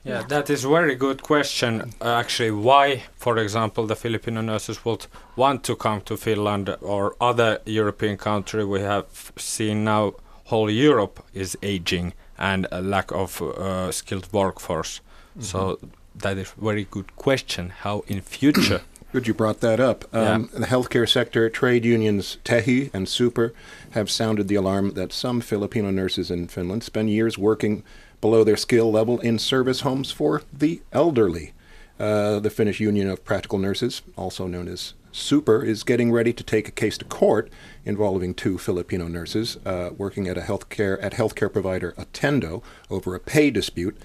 Yeah, 0.06 0.24
that 0.28 0.50
is 0.50 0.64
very 0.64 0.96
good 0.96 1.20
question. 1.22 1.74
Uh, 2.02 2.20
actually, 2.24 2.52
why, 2.52 3.04
for 3.16 3.38
example, 3.38 3.84
the 3.88 3.96
Filipino 3.96 4.42
nurses 4.42 4.78
would 4.86 5.08
want 5.36 5.64
to 5.64 5.76
come 5.76 6.02
to 6.02 6.16
Finland 6.18 6.66
or 6.82 7.16
other 7.22 7.52
European 7.66 8.18
country? 8.18 8.64
We 8.66 8.82
have 8.82 9.06
seen 9.38 9.84
now 9.84 10.14
whole 10.46 10.70
Europe 10.70 11.24
is 11.34 11.58
aging 11.62 12.14
and 12.38 12.68
a 12.72 12.82
lack 12.82 13.12
of 13.12 13.42
uh, 13.42 13.92
skilled 13.92 14.28
workforce. 14.32 15.02
So 15.40 15.80
that 16.16 16.38
is 16.38 16.54
a 16.58 16.62
very 16.64 16.86
good 16.90 17.16
question. 17.16 17.70
How 17.70 18.04
in 18.08 18.22
future? 18.22 18.82
Good 19.14 19.28
you 19.28 19.36
brought 19.36 19.60
that 19.60 19.80
up. 19.80 20.06
Yeah. 20.12 20.32
Um, 20.34 20.50
The 20.52 20.66
healthcare 20.66 21.08
sector, 21.08 21.48
trade 21.48 21.86
unions 21.86 22.38
Tehy 22.44 22.90
and 22.96 23.08
Super 23.08 23.54
have 23.92 24.10
sounded 24.10 24.48
the 24.48 24.56
alarm 24.56 24.94
that 24.96 25.14
some 25.14 25.40
Filipino 25.42 25.92
nurses 25.92 26.32
in 26.32 26.48
Finland 26.48 26.84
spend 26.84 27.10
years 27.12 27.38
working 27.38 27.84
below 28.22 28.44
their 28.44 28.58
skill 28.58 28.92
level 28.92 29.20
in 29.20 29.38
service 29.38 29.82
homes 29.82 30.12
for 30.12 30.42
the 30.52 30.82
elderly. 30.92 31.54
Uh, 32.00 32.40
the 32.40 32.50
Finnish 32.50 32.80
Union 32.80 33.08
of 33.08 33.24
Practical 33.24 33.60
Nurses, 33.60 34.02
also 34.16 34.48
known 34.48 34.68
as 34.68 34.96
Super, 35.14 35.64
is 35.64 35.84
getting 35.84 36.12
ready 36.12 36.34
to 36.34 36.44
take 36.44 36.68
a 36.68 36.72
case 36.72 36.98
to 36.98 37.06
court 37.06 37.52
involving 37.86 38.34
two 38.34 38.58
Filipino 38.58 39.08
nurses 39.08 39.58
uh, 39.64 39.92
working 39.96 40.28
at 40.28 40.40
a 40.40 40.42
healthcare 40.42 40.98
at 41.04 41.14
healthcare 41.14 41.54
provider 41.54 41.94
Attendo 42.00 42.64
over 42.90 43.14
a 43.14 43.20
pay 43.20 43.52
dispute 43.52 43.96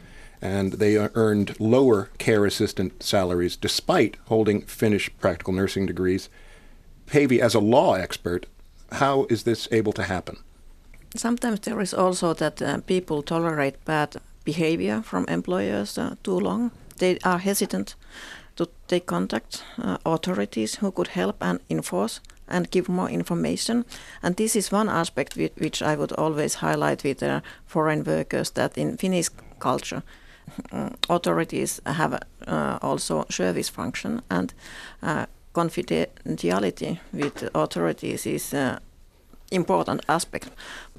and 0.42 0.74
they 0.74 0.98
earned 0.98 1.58
lower 1.58 2.10
care 2.18 2.44
assistant 2.44 3.02
salaries 3.02 3.56
despite 3.56 4.18
holding 4.26 4.60
Finnish 4.62 5.10
practical 5.18 5.54
nursing 5.54 5.86
degrees. 5.86 6.28
Päivi, 7.06 7.38
as 7.40 7.54
a 7.54 7.60
law 7.60 7.94
expert, 7.94 8.44
how 8.92 9.26
is 9.30 9.44
this 9.44 9.66
able 9.72 9.94
to 9.94 10.02
happen? 10.02 10.36
Sometimes 11.16 11.60
there 11.60 11.80
is 11.80 11.94
also 11.94 12.34
that 12.34 12.60
uh, 12.60 12.80
people 12.86 13.22
tolerate 13.22 13.82
bad 13.86 14.16
behavior 14.44 15.00
from 15.02 15.24
employers 15.26 15.96
uh, 15.96 16.16
too 16.22 16.38
long. 16.38 16.70
They 16.98 17.18
are 17.24 17.38
hesitant 17.38 17.94
to 18.58 18.66
take 18.86 19.06
contact 19.06 19.64
uh, 19.78 19.96
authorities 20.04 20.76
who 20.76 20.90
could 20.90 21.08
help 21.08 21.36
and 21.40 21.60
enforce 21.70 22.20
and 22.48 22.70
give 22.70 22.88
more 22.88 23.08
information. 23.10 23.84
And 24.22 24.36
this 24.36 24.56
is 24.56 24.72
one 24.72 24.88
aspect 24.88 25.34
whi- 25.36 25.50
which 25.58 25.82
I 25.82 25.96
would 25.96 26.12
always 26.12 26.54
highlight 26.54 27.04
with 27.04 27.22
uh, 27.22 27.40
foreign 27.66 28.04
workers 28.04 28.50
that 28.50 28.76
in 28.78 28.96
Finnish 28.96 29.28
culture, 29.60 30.02
uh, 30.72 30.90
authorities 31.08 31.80
have 31.86 32.18
uh, 32.46 32.78
also 32.82 33.24
service 33.30 33.68
function 33.68 34.22
and 34.30 34.54
uh, 35.02 35.26
confidentiality 35.54 36.98
with 37.12 37.48
authorities 37.54 38.26
is 38.26 38.54
uh, 38.54 38.78
important 39.52 40.04
aspect. 40.08 40.50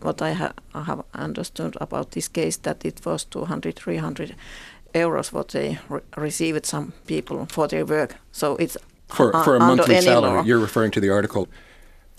What 0.02 0.22
I 0.22 0.34
ha- 0.34 0.54
have 0.74 1.04
understood 1.14 1.76
about 1.82 2.12
this 2.12 2.28
case 2.28 2.58
that 2.58 2.86
it 2.86 3.06
was 3.06 3.26
200, 3.26 3.76
300 3.76 4.36
euros 4.94 5.32
what 5.34 5.48
they 5.50 5.78
re- 5.90 6.02
received 6.18 6.66
some 6.66 6.94
people 7.08 7.46
for 7.52 7.68
their 7.68 7.86
work. 7.86 8.16
So 8.32 8.56
it's 8.58 8.78
For, 9.08 9.32
for 9.44 9.56
a 9.56 9.60
monthly 9.60 10.02
salary, 10.02 10.38
law. 10.38 10.44
you're 10.44 10.60
referring 10.62 10.92
to 10.92 11.00
the 11.00 11.10
article. 11.10 11.48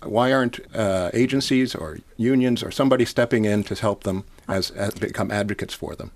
Why 0.02 0.32
aren't 0.32 0.58
uh, 0.74 1.10
agencies 1.12 1.74
or 1.74 1.98
unions 2.16 2.62
or 2.62 2.70
somebody 2.70 3.04
stepping 3.04 3.44
in 3.44 3.64
to 3.64 3.74
help 3.74 4.02
them 4.04 4.24
as, 4.48 4.70
as 4.70 4.94
become 4.94 5.30
advocates 5.30 5.74
for 5.74 5.94
them? 5.94 6.10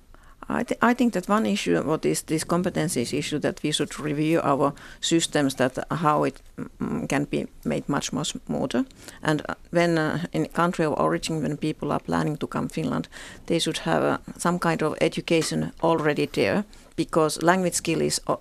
I, 0.48 0.62
th- 0.62 0.78
I 0.83 0.94
think 0.94 1.12
that 1.12 1.28
one 1.28 1.46
issue, 1.46 1.83
what 1.83 2.04
is 2.04 2.22
this 2.22 2.44
competencies 2.44 3.12
issue, 3.12 3.38
that 3.38 3.62
we 3.62 3.72
should 3.72 3.98
review 3.98 4.40
our 4.42 4.72
systems, 5.00 5.54
that 5.54 5.78
how 5.90 6.24
it 6.24 6.40
mm, 6.59 7.09
can 7.09 7.24
be 7.24 7.46
made 7.64 7.88
much 7.88 8.12
more 8.12 8.24
smoother. 8.24 8.85
And 9.22 9.42
uh, 9.48 9.54
when 9.70 9.98
uh, 9.98 10.26
in 10.33 10.46
country 10.46 10.85
of 10.85 10.94
origin, 10.98 11.42
when 11.42 11.57
people 11.57 11.92
are 11.92 12.00
planning 12.00 12.37
to 12.38 12.46
come 12.46 12.68
Finland, 12.68 13.09
they 13.46 13.59
should 13.59 13.78
have 13.78 14.02
uh, 14.02 14.18
some 14.38 14.59
kind 14.59 14.83
of 14.83 14.94
education 15.00 15.72
already 15.83 16.26
there, 16.26 16.64
because 16.96 17.42
language 17.42 17.74
skill 17.74 18.00
is 18.00 18.20
uh, 18.26 18.37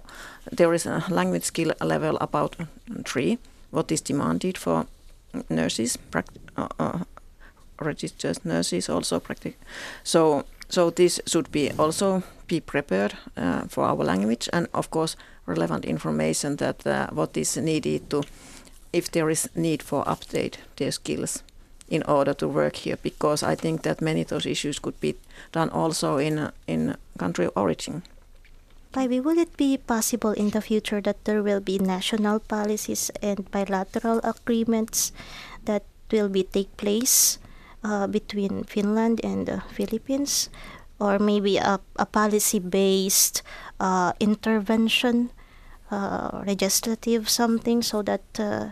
there 0.51 0.73
is 0.73 0.85
a 0.85 1.03
language 1.09 1.43
skill 1.43 1.71
level 1.81 2.17
about 2.21 2.55
three, 3.05 3.37
what 3.71 3.91
is 3.91 4.01
demanded 4.01 4.57
for 4.57 4.85
nurses, 5.49 5.97
uh, 6.57 6.67
uh, 6.79 6.99
registered 7.79 8.45
nurses 8.45 8.89
also 8.89 9.19
practice. 9.19 9.55
So 10.03 10.43
so 10.73 10.89
this 10.89 11.21
should 11.27 11.51
be 11.51 11.71
also 11.77 12.23
be 12.47 12.59
prepared 12.59 13.13
uh, 13.37 13.61
for 13.69 13.83
our 13.85 14.03
language 14.03 14.49
and 14.53 14.67
of 14.73 14.89
course 14.89 15.15
relevant 15.45 15.85
information 15.85 16.55
that 16.55 16.87
uh, 16.87 17.07
what 17.13 17.37
is 17.37 17.57
needed 17.57 18.09
to 18.09 18.23
if 18.91 19.11
there 19.11 19.29
is 19.29 19.49
need 19.55 19.83
for 19.83 20.03
update 20.05 20.57
their 20.77 20.91
skills 20.91 21.43
in 21.89 22.03
order 22.07 22.33
to 22.33 22.47
work 22.47 22.75
here 22.75 22.97
because 23.03 23.43
I 23.43 23.55
think 23.55 23.83
that 23.83 24.01
many 24.01 24.21
of 24.21 24.27
those 24.27 24.45
issues 24.45 24.79
could 24.79 24.99
be 24.99 25.15
done 25.51 25.69
also 25.69 26.17
in 26.17 26.49
in 26.67 26.95
country 27.17 27.45
of 27.45 27.51
origin. 27.55 28.01
Maybe 28.95 29.19
will 29.19 29.39
it 29.39 29.57
be 29.57 29.77
possible 29.77 30.33
in 30.33 30.49
the 30.49 30.61
future 30.61 31.01
that 31.01 31.25
there 31.25 31.43
will 31.43 31.61
be 31.61 31.79
national 31.79 32.39
policies 32.39 33.11
and 33.21 33.49
bilateral 33.51 34.21
agreements 34.23 35.11
that 35.65 35.83
will 36.11 36.29
be 36.29 36.43
take 36.43 36.77
place 36.77 37.39
uh, 37.83 38.07
between 38.07 38.63
Finland 38.63 39.19
and 39.23 39.45
the 39.45 39.61
Philippines, 39.73 40.49
or 40.99 41.19
maybe 41.19 41.57
a, 41.57 41.79
a 41.95 42.05
policy-based 42.05 43.43
uh, 43.79 44.13
intervention, 44.19 45.29
uh, 45.91 46.43
legislative 46.45 47.29
something, 47.29 47.81
so 47.81 48.01
that 48.01 48.23
uh, 48.39 48.69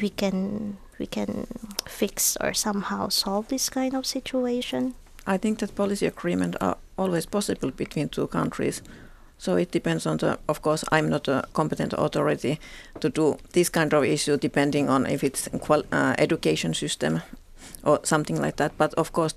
we 0.00 0.10
can 0.10 0.76
we 0.98 1.06
can 1.06 1.46
fix 1.86 2.36
or 2.40 2.52
somehow 2.52 3.08
solve 3.08 3.46
this 3.48 3.70
kind 3.70 3.94
of 3.94 4.04
situation. 4.04 4.94
I 5.26 5.38
think 5.38 5.58
that 5.58 5.74
policy 5.74 6.06
agreement 6.06 6.56
are 6.60 6.76
always 6.96 7.26
possible 7.26 7.70
between 7.70 8.08
two 8.08 8.26
countries. 8.26 8.82
So 9.38 9.54
it 9.54 9.70
depends 9.70 10.06
on 10.06 10.16
the, 10.16 10.38
of 10.48 10.62
course, 10.62 10.84
I'm 10.90 11.08
not 11.08 11.28
a 11.28 11.44
competent 11.52 11.94
authority 11.96 12.58
to 13.00 13.08
do 13.08 13.38
this 13.52 13.68
kind 13.68 13.94
of 13.94 14.02
issue 14.02 14.36
depending 14.36 14.88
on 14.88 15.06
if 15.06 15.22
it's 15.22 15.48
qual- 15.60 15.84
uh, 15.92 16.14
education 16.18 16.74
system 16.74 17.20
or 17.84 18.00
something 18.04 18.40
like 18.40 18.56
that. 18.56 18.72
But 18.78 18.94
of 18.94 19.12
course, 19.12 19.34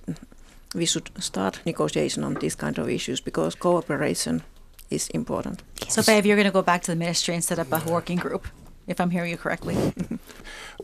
we 0.76 0.86
should 0.86 1.10
start 1.20 1.62
negotiation 1.66 2.24
on 2.24 2.36
these 2.36 2.56
kind 2.56 2.78
of 2.78 2.90
issues 2.90 3.22
because 3.22 3.56
cooperation 3.56 4.44
is 4.90 5.10
important. 5.10 5.64
So, 5.88 6.02
Babe, 6.04 6.26
you're 6.26 6.36
going 6.36 6.48
to 6.48 6.52
go 6.52 6.62
back 6.62 6.82
to 6.84 6.92
the 6.92 6.98
ministry 6.98 7.34
and 7.34 7.44
set 7.44 7.60
up 7.60 7.72
a 7.72 7.92
working 7.92 8.18
group, 8.18 8.48
if 8.88 9.00
I'm 9.00 9.10
hearing 9.10 9.32
you 9.32 9.38
correctly. 9.38 9.76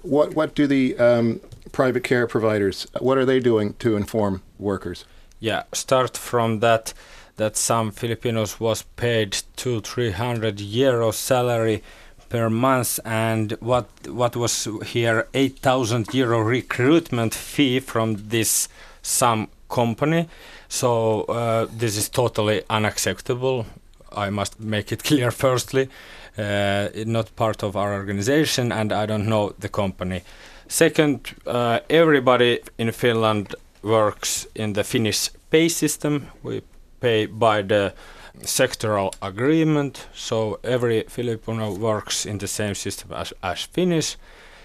What, 0.04 0.36
what 0.36 0.54
do 0.54 0.68
the 0.68 0.96
um, 1.00 1.42
private 1.72 2.04
care 2.04 2.28
providers, 2.28 2.86
what 3.00 3.18
are 3.18 3.26
they 3.26 3.40
doing 3.40 3.74
to 3.80 3.98
inform 3.98 4.44
workers? 4.60 5.06
Yeah, 5.40 5.64
start 5.74 6.16
from 6.16 6.60
that 6.60 6.94
that 7.38 7.56
some 7.56 7.92
Filipinos 7.92 8.60
was 8.60 8.84
paid 8.96 9.38
two 9.56 9.82
three 9.82 10.12
hundred 10.12 10.60
euro 10.60 11.12
salary 11.12 11.84
per 12.30 12.50
month, 12.50 13.00
and 13.06 13.52
what 13.60 13.88
what 14.08 14.36
was 14.36 14.68
here 14.86 15.28
eight 15.34 15.60
thousand 15.60 16.14
euro 16.14 16.40
recruitment 16.40 17.34
fee 17.34 17.80
from 17.80 18.30
this 18.30 18.70
some 19.02 19.48
company. 19.70 20.28
So 20.70 21.24
uh, 21.24 21.68
this 21.72 21.98
is 21.98 22.10
totally 22.10 22.64
unacceptable. 22.70 23.66
I 24.12 24.30
must 24.30 24.60
make 24.60 24.92
it 24.92 25.04
clear. 25.08 25.32
Firstly, 25.32 25.90
uh, 26.38 26.90
not 27.06 27.36
part 27.36 27.64
of 27.64 27.76
our 27.76 27.94
organization, 27.94 28.72
and 28.72 28.92
I 28.92 29.06
don't 29.06 29.28
know 29.28 29.54
the 29.60 29.70
company. 29.70 30.22
Second, 30.68 31.34
uh, 31.46 31.80
everybody 31.90 32.60
in 32.78 32.92
Finland 32.92 33.56
works 33.82 34.48
in 34.56 34.74
the 34.74 34.84
Finnish 34.84 35.30
pay 35.50 35.70
system. 35.70 36.28
We 36.44 36.62
pay 37.00 37.26
by 37.26 37.62
the 37.62 37.94
sectoral 38.42 39.14
agreement, 39.22 40.08
so 40.14 40.60
every 40.64 41.04
Filipino 41.04 41.74
works 41.74 42.26
in 42.26 42.38
the 42.38 42.48
same 42.48 42.76
system 42.76 43.12
as, 43.14 43.34
as 43.44 43.64
Finnish. 43.64 44.18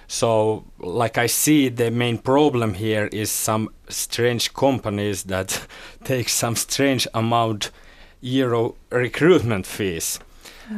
So, 0.09 0.65
like 0.79 1.17
I 1.17 1.27
see, 1.27 1.69
the 1.69 1.91
main 1.91 2.19
problem 2.19 2.75
here 2.75 3.09
is 3.13 3.31
some 3.31 3.71
strange 3.89 4.53
companies 4.53 5.25
that 5.25 5.67
take 6.05 6.29
some 6.29 6.57
strange 6.57 7.09
amount 7.15 7.71
euro 8.21 8.75
recruitment 8.91 9.67
fees. 9.67 10.21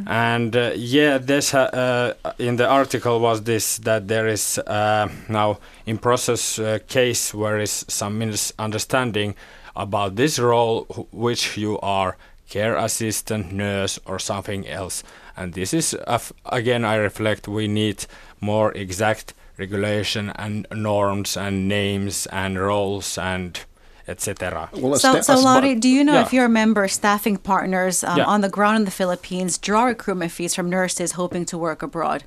And 0.07 0.55
uh, 0.55 0.71
yeah, 0.75 1.17
this 1.17 1.53
uh, 1.53 2.15
uh, 2.23 2.31
in 2.37 2.57
the 2.57 2.67
article 2.67 3.19
was 3.19 3.43
this 3.43 3.77
that 3.79 4.07
there 4.07 4.27
is 4.27 4.57
uh, 4.59 5.07
now 5.29 5.59
in 5.85 5.97
process 5.97 6.59
uh, 6.59 6.79
case 6.87 7.33
where 7.33 7.59
is 7.59 7.85
some 7.87 8.17
misunderstanding 8.19 9.35
about 9.75 10.15
this 10.15 10.39
role, 10.39 10.85
wh- 10.85 11.13
which 11.13 11.57
you 11.57 11.79
are 11.79 12.17
care 12.49 12.75
assistant, 12.75 13.51
nurse, 13.51 13.99
or 14.05 14.19
something 14.19 14.67
else. 14.67 15.03
And 15.37 15.53
this 15.53 15.73
is 15.73 15.93
uh, 16.07 16.19
again, 16.45 16.85
I 16.85 16.95
reflect 16.95 17.47
we 17.47 17.67
need 17.67 18.05
more 18.41 18.71
exact 18.73 19.33
regulation 19.57 20.29
and 20.35 20.67
norms 20.73 21.37
and 21.37 21.67
names 21.67 22.25
and 22.27 22.59
roles 22.59 23.17
and 23.17 23.59
etc. 24.07 24.69
Well, 24.73 24.95
So, 24.99 25.13
sta- 25.13 25.21
so 25.23 25.33
a 25.35 25.39
Lauri, 25.41 25.75
do 25.75 25.89
you 25.89 26.03
know 26.03 26.19
if 26.21 26.31
your 26.31 26.47
member 26.47 26.87
staffing 26.87 27.37
partners 27.37 28.03
um, 28.03 28.17
Yeah. 28.17 28.25
on 28.25 28.41
the 28.41 28.49
ground 28.49 28.77
in 28.77 28.85
the 28.85 28.91
Philippines 28.91 29.57
draw 29.57 29.85
recruitment 29.85 30.31
fees 30.31 30.53
from 30.55 30.69
nurses 30.69 31.13
hoping 31.13 31.45
to 31.45 31.57
work 31.57 31.81
abroad? 31.81 32.23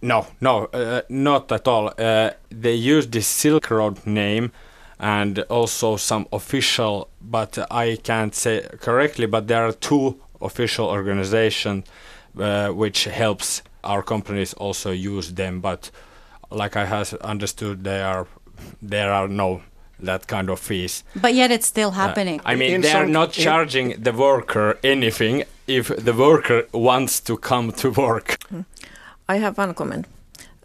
No, 0.00 0.26
no, 0.40 0.66
uh, 0.72 1.02
not 1.08 1.52
at 1.52 1.66
all. 1.68 1.92
Uh, 1.98 2.30
they 2.50 2.74
use 2.74 3.06
the 3.08 3.20
Silk 3.20 3.68
Road 3.70 4.06
name 4.06 4.52
and 4.98 5.38
also 5.48 5.96
some 5.96 6.26
official, 6.32 7.08
but 7.20 7.58
I 7.70 7.98
can't 8.02 8.34
say 8.34 8.66
correctly. 8.80 9.26
But 9.26 9.46
there 9.48 9.64
are 9.64 9.72
two 9.72 10.20
official 10.40 10.86
organizations 10.86 11.84
uh, 12.38 12.68
which 12.68 13.04
helps 13.04 13.62
our 13.84 14.02
companies 14.02 14.54
also 14.54 14.90
use 14.90 15.34
them. 15.34 15.60
But 15.60 15.90
like 16.50 16.76
I 16.76 16.84
have 16.84 17.14
understood, 17.14 17.84
they 17.84 18.02
are 18.02 18.26
there 18.82 19.12
are 19.12 19.28
no 19.28 19.60
that 20.00 20.26
kind 20.26 20.50
of 20.50 20.60
fees. 20.60 21.04
But 21.20 21.34
yet 21.34 21.50
it's 21.50 21.66
still 21.66 21.90
happening. 21.90 22.40
I 22.44 22.54
mean, 22.54 22.74
In 22.74 22.80
they 22.80 22.92
are 22.92 23.06
not 23.06 23.32
charging 23.32 24.00
the 24.02 24.12
worker 24.12 24.78
anything 24.82 25.44
if 25.66 25.88
the 25.88 26.12
worker 26.12 26.66
wants 26.72 27.20
to 27.20 27.36
come 27.36 27.72
to 27.72 27.90
work. 27.90 28.38
I 29.28 29.38
have 29.38 29.58
one 29.58 29.74
comment. 29.74 30.06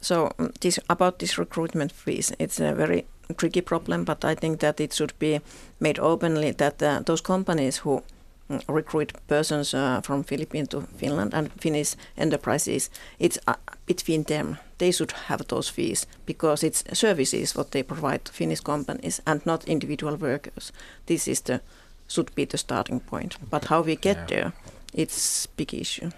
So 0.01 0.33
mm, 0.37 0.53
this 0.59 0.79
about 0.89 1.19
this 1.19 1.37
recruitment 1.37 1.91
fees, 1.91 2.31
it's 2.39 2.59
a 2.59 2.73
very 2.73 3.05
tricky 3.37 3.61
problem, 3.61 4.03
but 4.03 4.25
I 4.25 4.35
think 4.35 4.59
that 4.59 4.79
it 4.79 4.93
should 4.93 5.13
be 5.19 5.41
made 5.79 5.99
openly 5.99 6.51
that 6.51 6.81
uh, 6.81 7.01
those 7.05 7.21
companies 7.21 7.77
who 7.77 8.03
mm, 8.49 8.61
recruit 8.67 9.13
persons 9.27 9.73
uh, 9.73 10.01
from 10.01 10.23
Philippines 10.23 10.69
to 10.69 10.81
Finland 10.81 11.33
and 11.33 11.51
Finnish 11.61 11.95
enterprises, 12.17 12.89
it's 13.19 13.37
uh, 13.47 13.55
between 13.85 14.23
them. 14.23 14.57
They 14.77 14.91
should 14.91 15.11
have 15.27 15.47
those 15.47 15.69
fees 15.69 16.07
because 16.25 16.63
it's 16.63 16.83
services 16.93 17.55
what 17.55 17.71
they 17.71 17.83
provide 17.83 18.25
to 18.25 18.33
Finnish 18.33 18.59
companies 18.59 19.21
and 19.25 19.45
not 19.45 19.67
individual 19.67 20.15
workers. 20.17 20.71
This 21.05 21.27
is 21.27 21.41
the 21.41 21.61
should 22.07 22.35
be 22.35 22.45
the 22.45 22.57
starting 22.57 22.99
point. 22.99 23.37
But 23.49 23.65
how 23.65 23.81
we 23.81 23.95
get 23.95 24.27
there, 24.27 24.53
it's 24.93 25.47
big 25.47 25.73
issue. 25.73 26.11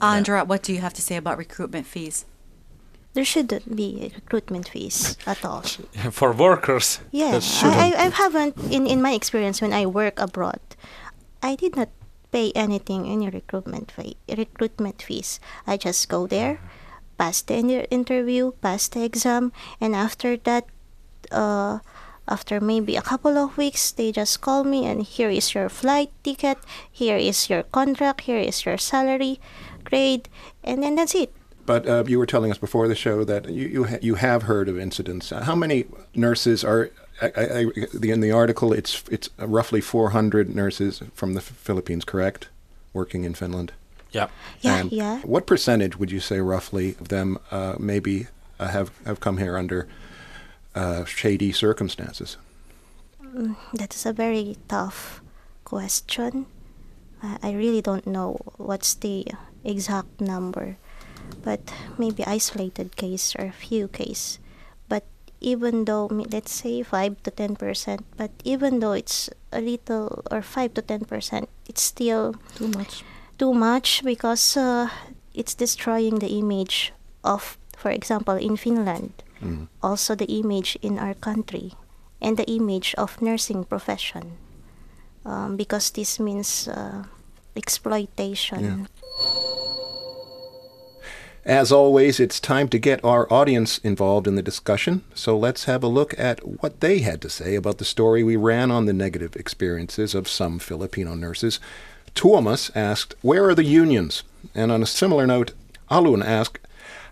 Anndra, 0.00 0.46
what 0.46 0.62
do 0.62 0.72
you 0.72 0.80
have 0.80 0.94
to 0.94 1.02
say 1.02 1.16
about 1.16 1.38
recruitment 1.38 1.86
fees? 1.86 2.24
There 3.14 3.24
shouldn't 3.24 3.76
be 3.76 4.00
a 4.00 4.14
recruitment 4.14 4.68
fees 4.68 5.16
at 5.26 5.44
all. 5.44 5.62
For 6.10 6.32
workers, 6.32 7.00
Yeah. 7.10 7.38
I, 7.62 7.92
I, 7.96 8.06
I 8.06 8.08
haven't 8.08 8.56
in, 8.72 8.86
in 8.86 9.02
my 9.02 9.12
experience 9.12 9.60
when 9.60 9.72
I 9.72 9.84
work 9.86 10.18
abroad, 10.18 10.60
I 11.42 11.56
did 11.56 11.76
not 11.76 11.90
pay 12.32 12.52
anything 12.54 13.06
any 13.06 13.28
recruitment 13.28 13.92
fee, 13.92 14.16
recruitment 14.28 15.02
fees. 15.02 15.40
I 15.66 15.76
just 15.76 16.08
go 16.08 16.26
there, 16.26 16.60
pass 17.18 17.42
the 17.42 17.56
interview, 17.90 18.52
pass 18.62 18.88
the 18.88 19.04
exam, 19.04 19.52
and 19.80 19.94
after 19.94 20.38
that, 20.48 20.64
uh, 21.30 21.80
after 22.26 22.60
maybe 22.60 22.96
a 22.96 23.02
couple 23.02 23.36
of 23.36 23.58
weeks, 23.58 23.90
they 23.92 24.12
just 24.12 24.40
call 24.40 24.64
me 24.64 24.86
and 24.86 25.02
here 25.02 25.28
is 25.28 25.54
your 25.54 25.68
flight 25.68 26.10
ticket, 26.22 26.56
here 26.90 27.18
is 27.18 27.50
your 27.50 27.64
contract, 27.64 28.22
here 28.22 28.38
is 28.38 28.64
your 28.64 28.78
salary 28.78 29.38
grade, 29.84 30.30
and 30.64 30.82
then 30.82 30.94
that's 30.94 31.14
it. 31.14 31.34
But 31.66 31.86
uh, 31.86 32.04
you 32.08 32.18
were 32.18 32.26
telling 32.26 32.50
us 32.50 32.58
before 32.58 32.88
the 32.88 32.94
show 32.96 33.24
that 33.24 33.48
you 33.48 33.66
you, 33.68 33.84
ha- 33.84 33.98
you 34.02 34.14
have 34.16 34.42
heard 34.44 34.68
of 34.68 34.78
incidents. 34.78 35.32
Uh, 35.32 35.42
How 35.44 35.54
many 35.54 35.84
nurses 36.14 36.64
are? 36.64 36.90
I, 37.20 37.26
I, 37.36 37.42
I, 37.60 37.66
the, 37.94 38.10
in 38.10 38.20
the 38.20 38.32
article, 38.32 38.72
it's 38.72 39.04
it's 39.10 39.30
roughly 39.38 39.80
400 39.80 40.54
nurses 40.54 41.02
from 41.14 41.34
the 41.34 41.40
Philippines, 41.40 42.04
correct, 42.04 42.48
working 42.92 43.24
in 43.24 43.34
Finland. 43.34 43.72
yeah. 44.14 44.28
Yeah, 44.60 44.80
And 44.80 44.92
yeah. 44.92 45.20
What 45.24 45.46
percentage 45.46 45.96
would 45.98 46.10
you 46.10 46.20
say 46.20 46.40
roughly 46.40 46.96
of 47.00 47.08
them 47.08 47.38
uh, 47.50 47.74
maybe 47.78 48.26
uh, 48.60 48.68
have 48.68 48.90
have 49.06 49.20
come 49.20 49.38
here 49.38 49.56
under 49.58 49.86
uh, 50.74 51.04
shady 51.04 51.52
circumstances? 51.52 52.36
That 53.74 53.94
is 53.94 54.06
a 54.06 54.12
very 54.12 54.56
tough 54.68 55.22
question. 55.64 56.46
I, 57.22 57.38
I 57.42 57.52
really 57.52 57.80
don't 57.82 58.06
know 58.06 58.36
what's 58.58 58.94
the 58.94 59.24
exact 59.64 60.20
number, 60.20 60.76
but 61.44 61.60
maybe 61.98 62.24
isolated 62.26 62.96
case 62.96 63.34
or 63.38 63.46
a 63.46 63.52
few 63.56 63.88
case. 63.88 64.38
But 64.88 65.04
even 65.40 65.84
though 65.86 66.06
let's 66.12 66.52
say 66.52 66.82
five 66.82 67.22
to 67.24 67.30
ten 67.30 67.56
percent, 67.56 68.04
but 68.16 68.30
even 68.44 68.80
though 68.80 68.92
it's 68.92 69.30
a 69.52 69.60
little 69.60 70.22
or 70.30 70.42
five 70.42 70.74
to 70.74 70.82
ten 70.82 71.04
percent, 71.04 71.48
it's 71.68 71.82
still 71.82 72.34
Too 72.54 72.68
much. 72.68 73.04
too 73.38 73.52
much 73.54 74.02
because 74.04 74.56
uh, 74.56 74.88
it's 75.34 75.54
destroying 75.54 76.18
the 76.20 76.38
image 76.38 76.92
of, 77.24 77.56
for 77.76 77.90
example, 77.90 78.34
in 78.36 78.56
Finland, 78.56 79.12
Mm. 79.42 79.66
also 79.82 80.14
the 80.14 80.30
image 80.38 80.78
in 80.82 80.98
our 81.02 81.14
country, 81.18 81.74
and 82.22 82.36
the 82.38 82.46
image 82.46 82.94
of 82.94 83.18
nursing 83.20 83.64
profession, 83.66 84.38
um, 85.26 85.56
because 85.56 85.90
this 85.90 86.20
means 86.20 86.68
uh, 86.70 87.02
exploitation. 87.58 88.62
Yeah. 88.62 88.86
As 91.44 91.72
always, 91.72 92.20
it's 92.20 92.38
time 92.38 92.68
to 92.68 92.78
get 92.78 93.04
our 93.04 93.30
audience 93.32 93.78
involved 93.78 94.28
in 94.28 94.36
the 94.36 94.42
discussion. 94.42 95.02
So 95.12 95.36
let's 95.36 95.64
have 95.64 95.82
a 95.82 95.88
look 95.88 96.16
at 96.16 96.62
what 96.62 96.78
they 96.78 97.00
had 97.00 97.20
to 97.22 97.28
say 97.28 97.56
about 97.56 97.78
the 97.78 97.84
story 97.84 98.22
we 98.22 98.36
ran 98.36 98.70
on 98.70 98.86
the 98.86 98.92
negative 98.92 99.34
experiences 99.34 100.14
of 100.14 100.28
some 100.28 100.60
Filipino 100.60 101.16
nurses. 101.16 101.58
Tuomas 102.14 102.70
asked, 102.76 103.16
Where 103.22 103.48
are 103.48 103.56
the 103.56 103.64
unions? 103.64 104.22
And 104.54 104.70
on 104.70 104.84
a 104.84 104.86
similar 104.86 105.26
note, 105.26 105.52
Alun 105.90 106.24
asked, 106.24 106.60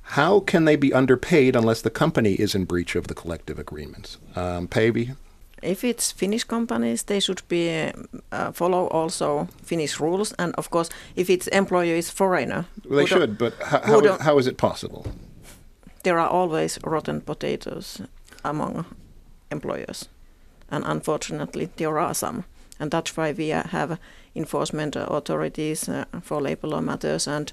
How 0.02 0.38
can 0.38 0.64
they 0.64 0.76
be 0.76 0.94
underpaid 0.94 1.56
unless 1.56 1.82
the 1.82 1.90
company 1.90 2.34
is 2.34 2.54
in 2.54 2.66
breach 2.66 2.94
of 2.94 3.08
the 3.08 3.14
collective 3.14 3.58
agreements? 3.58 4.16
Um, 4.36 4.68
Päivi? 4.68 5.16
If 5.62 5.84
it's 5.84 6.12
Finnish 6.12 6.44
companies, 6.44 7.02
they 7.04 7.20
should 7.20 7.42
be 7.48 7.92
uh, 8.32 8.52
follow 8.52 8.86
also 8.88 9.48
Finnish 9.62 10.00
rules, 10.00 10.32
and 10.38 10.54
of 10.56 10.70
course, 10.70 10.90
if 11.16 11.28
its 11.30 11.46
employer 11.48 11.96
is 11.96 12.10
foreigner, 12.10 12.64
Well, 12.88 12.98
they 12.98 13.06
should, 13.06 13.38
but 13.38 13.54
how, 13.62 13.80
how, 13.80 14.18
how 14.18 14.38
is 14.38 14.46
it 14.46 14.56
possible? 14.56 15.04
there 16.02 16.18
are 16.18 16.28
always 16.30 16.78
rotten 16.82 17.20
potatoes 17.20 18.00
among 18.42 18.84
employers, 19.50 20.08
and 20.70 20.84
unfortunately, 20.86 21.68
there 21.76 21.98
are 21.98 22.14
some, 22.14 22.44
and 22.78 22.90
that's 22.90 23.16
why 23.16 23.32
we 23.32 23.52
uh, 23.52 23.62
have 23.68 23.98
enforcement 24.34 24.96
authorities 24.96 25.88
uh, 25.88 26.04
for 26.22 26.40
labor 26.40 26.68
law 26.68 26.80
matters 26.80 27.28
and 27.28 27.52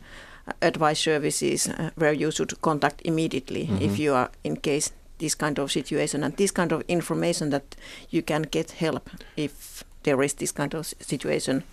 advice 0.61 0.99
services 0.99 1.67
uh, 1.67 1.89
where 1.95 2.13
you 2.13 2.31
should 2.31 2.61
contact 2.61 3.01
immediately 3.03 3.69
if 3.81 3.99
you 3.99 4.13
are 4.13 4.29
in 4.43 4.55
case 4.55 4.93
this 5.19 5.35
kind 5.35 5.59
of 5.59 5.71
situation 5.71 6.23
and 6.23 6.35
this 6.37 6.51
kind 6.51 6.71
of 6.71 6.83
information 6.87 7.49
that 7.49 7.75
you 8.09 8.21
can 8.21 8.43
get 8.43 8.71
help 8.71 9.09
if 9.35 9.83
there 10.03 10.21
is 10.23 10.33
this 10.33 10.51
kind 10.51 10.73
of 10.73 10.85
situation 10.99 11.63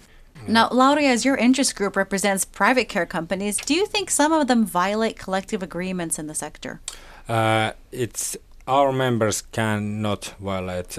Now, 0.46 0.68
Lauria, 0.68 1.10
as 1.10 1.24
your 1.24 1.36
interest 1.36 1.74
group 1.74 1.96
represents 1.96 2.44
private 2.44 2.88
care 2.88 3.06
companies, 3.06 3.56
do 3.56 3.74
you 3.74 3.86
think 3.86 4.10
some 4.10 4.32
of 4.32 4.46
them 4.46 4.66
violate 4.66 5.18
collective 5.18 5.62
agreements 5.62 6.18
in 6.18 6.26
the 6.26 6.34
sector? 6.34 6.80
Uh, 7.28 7.72
it's 7.92 8.36
our 8.66 8.92
members 8.92 9.42
cannot 9.42 10.34
violate 10.38 10.98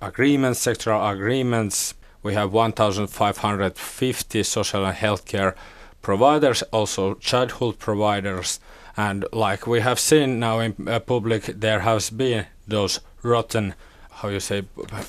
agreements, 0.00 0.64
sectoral 0.64 1.12
agreements. 1.12 1.94
We 2.22 2.34
have 2.34 2.52
1,550 2.52 4.42
social 4.42 4.84
and 4.86 4.96
healthcare 4.96 5.54
providers, 6.00 6.62
also 6.72 7.14
childhood 7.14 7.78
providers, 7.78 8.60
and 8.96 9.24
like 9.32 9.66
we 9.66 9.80
have 9.80 9.98
seen 9.98 10.38
now 10.38 10.60
in 10.60 10.74
uh, 10.88 11.00
public, 11.00 11.44
there 11.46 11.80
has 11.80 12.10
been 12.10 12.46
those 12.68 13.00
rotten, 13.22 13.74
how 14.10 14.28
you 14.28 14.40
say, 14.40 14.62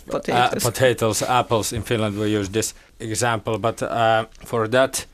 Potatoes. 0.09 0.65
Uh, 0.65 0.69
potatoes, 0.69 1.21
apples. 1.21 1.73
In 1.73 1.83
Finland, 1.83 2.17
we 2.17 2.29
use 2.29 2.49
this 2.49 2.73
example, 2.99 3.57
but 3.57 3.81
uh, 3.81 4.25
for 4.45 4.67
that 4.67 5.05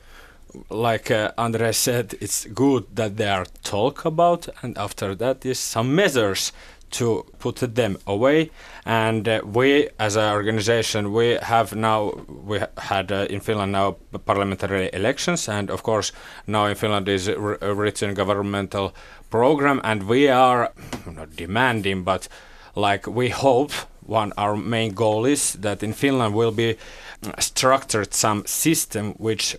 like 0.70 1.10
uh, 1.10 1.32
Andre 1.36 1.72
said, 1.72 2.14
it's 2.20 2.46
good 2.46 2.84
that 2.94 3.16
they 3.16 3.28
are 3.28 3.46
talk 3.62 4.04
about, 4.04 4.48
and 4.62 4.78
after 4.78 5.14
that 5.16 5.44
is 5.44 5.58
some 5.58 5.94
measures 5.94 6.52
to 6.94 7.24
put 7.38 7.56
them 7.74 7.98
away. 8.06 8.50
And 8.84 9.28
uh, 9.28 9.40
we, 9.44 9.88
as 9.98 10.16
an 10.16 10.32
organization, 10.32 11.12
we 11.12 11.38
have 11.42 11.74
now 11.74 12.12
we 12.28 12.60
had 12.78 13.12
uh, 13.12 13.26
in 13.30 13.40
Finland 13.40 13.72
now 13.72 13.96
parliamentary 14.24 14.90
elections, 14.92 15.48
and 15.48 15.70
of 15.70 15.82
course 15.82 16.12
now 16.46 16.66
in 16.66 16.74
Finland 16.74 17.08
is 17.08 17.28
a 17.28 17.74
written 17.74 18.14
governmental 18.14 18.94
program, 19.30 19.80
and 19.84 20.02
we 20.02 20.28
are 20.28 20.72
not 21.06 21.36
demanding, 21.36 22.04
but 22.04 22.28
like 22.76 23.06
we 23.06 23.28
hope 23.30 23.72
one 24.06 24.32
our 24.36 24.56
main 24.56 24.92
goal 24.94 25.24
is 25.24 25.52
that 25.54 25.82
in 25.82 25.92
Finland 25.92 26.34
will 26.34 26.52
be 26.52 26.76
mm, 27.22 27.40
structured 27.40 28.14
some 28.14 28.42
system 28.46 29.14
which 29.18 29.56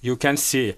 you 0.00 0.16
can 0.16 0.36
see 0.36 0.74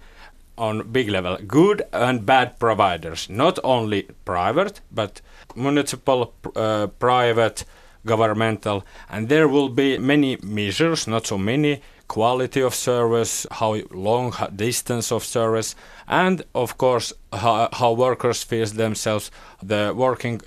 on 0.57 0.93
big 0.93 1.09
level. 1.09 1.39
Good 1.47 1.83
and 1.93 2.27
bad 2.27 2.59
providers. 2.59 3.29
Not 3.29 3.59
only 3.65 4.03
private 4.25 4.81
but 4.93 5.21
municipal 5.57 6.33
uh, 6.57 6.87
private 6.99 7.65
governmental. 8.05 8.85
And 9.09 9.29
there 9.29 9.49
will 9.49 9.69
be 9.69 9.99
many 9.99 10.39
measures 10.43 11.07
not 11.07 11.27
so 11.27 11.39
many 11.39 11.81
quality 12.09 12.61
of 12.61 12.75
service 12.75 13.47
how 13.51 13.77
long 13.93 14.35
distance 14.57 15.13
of 15.13 15.23
service 15.23 15.77
and 16.09 16.43
of 16.55 16.77
course 16.77 17.13
how, 17.33 17.69
how 17.73 17.93
workers 17.93 18.43
feel 18.43 18.67
themselves 18.67 19.31
the 19.63 19.93
working 19.95 20.41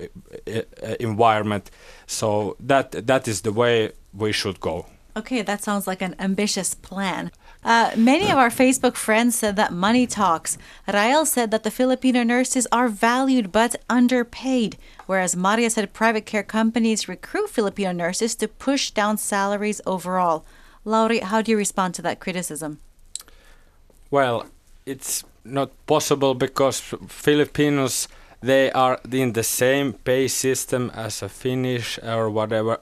uh, 0.00 0.04
uh, 0.48 0.94
environment. 0.98 1.70
So 2.06 2.56
that 2.60 3.06
that 3.06 3.28
is 3.28 3.42
the 3.42 3.52
way 3.52 3.92
we 4.14 4.32
should 4.32 4.60
go. 4.60 4.86
Okay, 5.16 5.42
that 5.42 5.62
sounds 5.62 5.86
like 5.86 6.00
an 6.00 6.14
ambitious 6.18 6.74
plan. 6.74 7.30
Uh, 7.62 7.90
many 7.94 8.30
of 8.30 8.38
our 8.38 8.48
Facebook 8.48 8.96
friends 8.96 9.36
said 9.36 9.54
that 9.56 9.72
money 9.72 10.06
talks. 10.06 10.56
Rael 10.88 11.26
said 11.26 11.50
that 11.50 11.62
the 11.62 11.70
Filipino 11.70 12.22
nurses 12.22 12.66
are 12.72 12.88
valued 12.88 13.52
but 13.52 13.76
underpaid, 13.90 14.78
whereas 15.06 15.36
Maria 15.36 15.68
said 15.68 15.92
private 15.92 16.24
care 16.24 16.42
companies 16.42 17.08
recruit 17.08 17.50
Filipino 17.50 17.92
nurses 17.92 18.34
to 18.36 18.48
push 18.48 18.90
down 18.90 19.18
salaries 19.18 19.80
overall. 19.84 20.44
Lauri, 20.84 21.18
how 21.18 21.42
do 21.42 21.50
you 21.50 21.58
respond 21.58 21.94
to 21.94 22.02
that 22.02 22.20
criticism? 22.20 22.80
Well, 24.10 24.46
it's 24.86 25.22
not 25.44 25.70
possible 25.86 26.34
because 26.34 26.80
Filipinos 26.80 28.08
they 28.40 28.70
are 28.72 28.98
in 29.12 29.32
the 29.32 29.42
same 29.42 29.92
pay 29.92 30.28
system 30.28 30.90
as 30.94 31.22
a 31.22 31.28
Finnish 31.28 31.98
or 32.02 32.30
whatever 32.30 32.80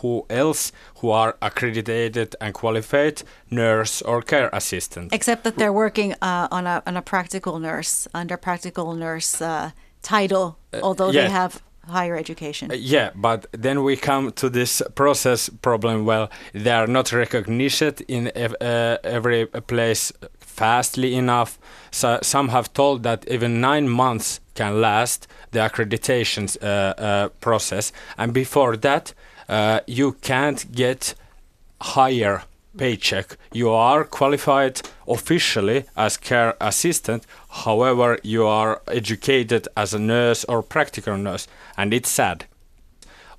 who 0.00 0.26
else 0.28 0.72
who 0.96 1.10
are 1.10 1.36
accredited 1.40 2.34
and 2.40 2.54
qualified 2.54 3.22
nurse 3.50 4.02
or 4.02 4.22
care 4.22 4.50
assistant. 4.52 5.12
Except 5.12 5.44
that 5.44 5.56
they're 5.56 5.72
working 5.72 6.14
uh, 6.22 6.48
on 6.50 6.66
a 6.66 6.82
on 6.86 6.96
a 6.96 7.02
practical 7.02 7.58
nurse 7.58 8.08
under 8.14 8.36
practical 8.36 8.94
nurse 8.94 9.40
uh, 9.40 9.70
title, 10.02 10.58
although 10.82 11.10
yeah. 11.10 11.22
they 11.22 11.30
have 11.30 11.62
higher 11.88 12.16
education. 12.16 12.70
Uh, 12.70 12.74
yeah, 12.74 13.10
but 13.14 13.46
then 13.52 13.82
we 13.82 13.96
come 13.96 14.32
to 14.32 14.48
this 14.48 14.82
process 14.94 15.48
problem. 15.48 16.04
Well, 16.04 16.30
they 16.52 16.70
are 16.70 16.86
not 16.86 17.12
recognized 17.12 18.02
in 18.08 18.30
ev- 18.34 18.56
uh, 18.60 18.98
every 19.04 19.46
place 19.46 20.12
fastly 20.56 21.14
enough. 21.14 21.58
So 21.90 22.18
some 22.22 22.48
have 22.48 22.72
told 22.72 23.02
that 23.02 23.28
even 23.28 23.60
nine 23.60 23.88
months 23.88 24.40
can 24.54 24.80
last 24.80 25.28
the 25.52 25.60
accreditation 25.60 26.56
uh, 26.62 26.66
uh, 26.66 27.28
process, 27.40 27.92
and 28.16 28.32
before 28.32 28.76
that, 28.78 29.14
uh, 29.48 29.80
you 29.86 30.12
can't 30.12 30.72
get 30.72 31.14
higher 31.80 32.42
paycheck. 32.76 33.36
You 33.52 33.70
are 33.70 34.04
qualified 34.04 34.80
officially 35.06 35.84
as 35.94 36.16
care 36.16 36.54
assistant, 36.60 37.26
however, 37.48 38.18
you 38.22 38.46
are 38.46 38.80
educated 38.88 39.68
as 39.76 39.94
a 39.94 39.98
nurse 39.98 40.44
or 40.48 40.62
practical 40.62 41.16
nurse, 41.16 41.48
and 41.76 41.92
it's 41.94 42.10
sad. 42.10 42.46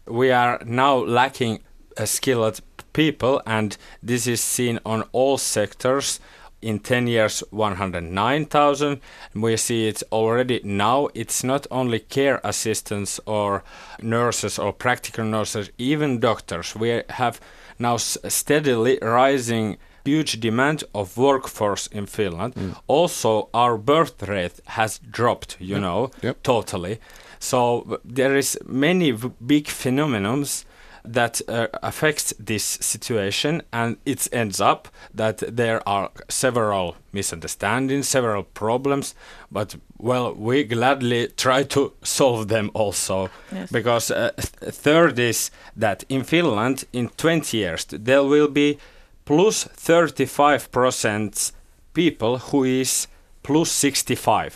We 0.08 0.32
are 0.32 0.62
now 0.66 0.98
lacking 0.98 1.60
skilled 2.06 2.62
people, 2.94 3.42
and 3.46 3.78
this 4.04 4.28
is 4.28 4.42
seen 4.42 4.80
on 4.86 5.04
all 5.12 5.38
sectors. 5.38 6.20
In 6.62 6.80
10 6.80 7.08
years, 7.08 7.44
109,000. 7.52 9.00
We 9.36 9.58
see 9.58 9.88
it 9.88 10.04
already 10.12 10.62
now. 10.64 11.10
It's 11.14 11.44
not 11.44 11.68
only 11.72 12.00
care 12.00 12.40
assistants 12.44 13.20
or 13.26 13.64
nurses 14.02 14.60
or 14.60 14.74
practical 14.74 15.26
nurses, 15.26 15.70
even 15.78 16.20
doctors. 16.20 16.76
We 16.76 17.04
have 17.10 17.40
now 17.80 17.98
steadily 17.98 18.98
rising 19.02 19.78
huge 20.06 20.40
demand 20.40 20.84
of 20.94 21.18
workforce 21.18 21.88
in 21.92 22.06
Finland. 22.08 22.56
Mm. 22.56 22.76
Also, 22.88 23.50
our 23.54 23.78
birth 23.78 24.24
rate 24.28 24.60
has 24.66 25.00
dropped, 25.12 25.58
you 25.60 25.80
know, 25.80 26.10
Yep. 26.24 26.38
totally. 26.44 26.98
So 27.40 28.00
there 28.06 28.38
is 28.38 28.58
many 28.66 29.12
v- 29.12 29.32
big 29.46 29.66
phenomenons 29.68 30.66
that 31.14 31.42
uh, 31.48 31.68
affects 31.84 32.34
this 32.40 32.64
situation 32.82 33.62
and 33.72 33.98
it 34.06 34.28
ends 34.32 34.60
up 34.62 34.88
that 35.14 35.38
there 35.58 35.82
are 35.88 36.10
several 36.30 36.96
misunderstandings 37.14 38.08
several 38.10 38.44
problems 38.44 39.16
but 39.52 39.76
well 39.98 40.34
we 40.34 40.64
gladly 40.64 41.28
try 41.38 41.64
to 41.64 41.92
solve 42.04 42.48
them 42.48 42.70
also 42.74 43.30
Yes. 43.52 43.72
because 43.72 44.12
uh, 44.12 44.32
th- 44.36 44.74
third 44.74 45.20
is 45.20 45.52
that 45.76 46.04
in 46.10 46.24
finland 46.24 46.86
in 46.94 47.10
20 47.18 47.58
years 47.58 47.86
there 47.90 48.24
will 48.24 48.48
be 48.50 48.78
plus 49.26 49.66
35% 49.66 51.52
people 51.94 52.38
who 52.38 52.64
is 52.64 53.08
plus 53.48 53.72
65 53.72 54.52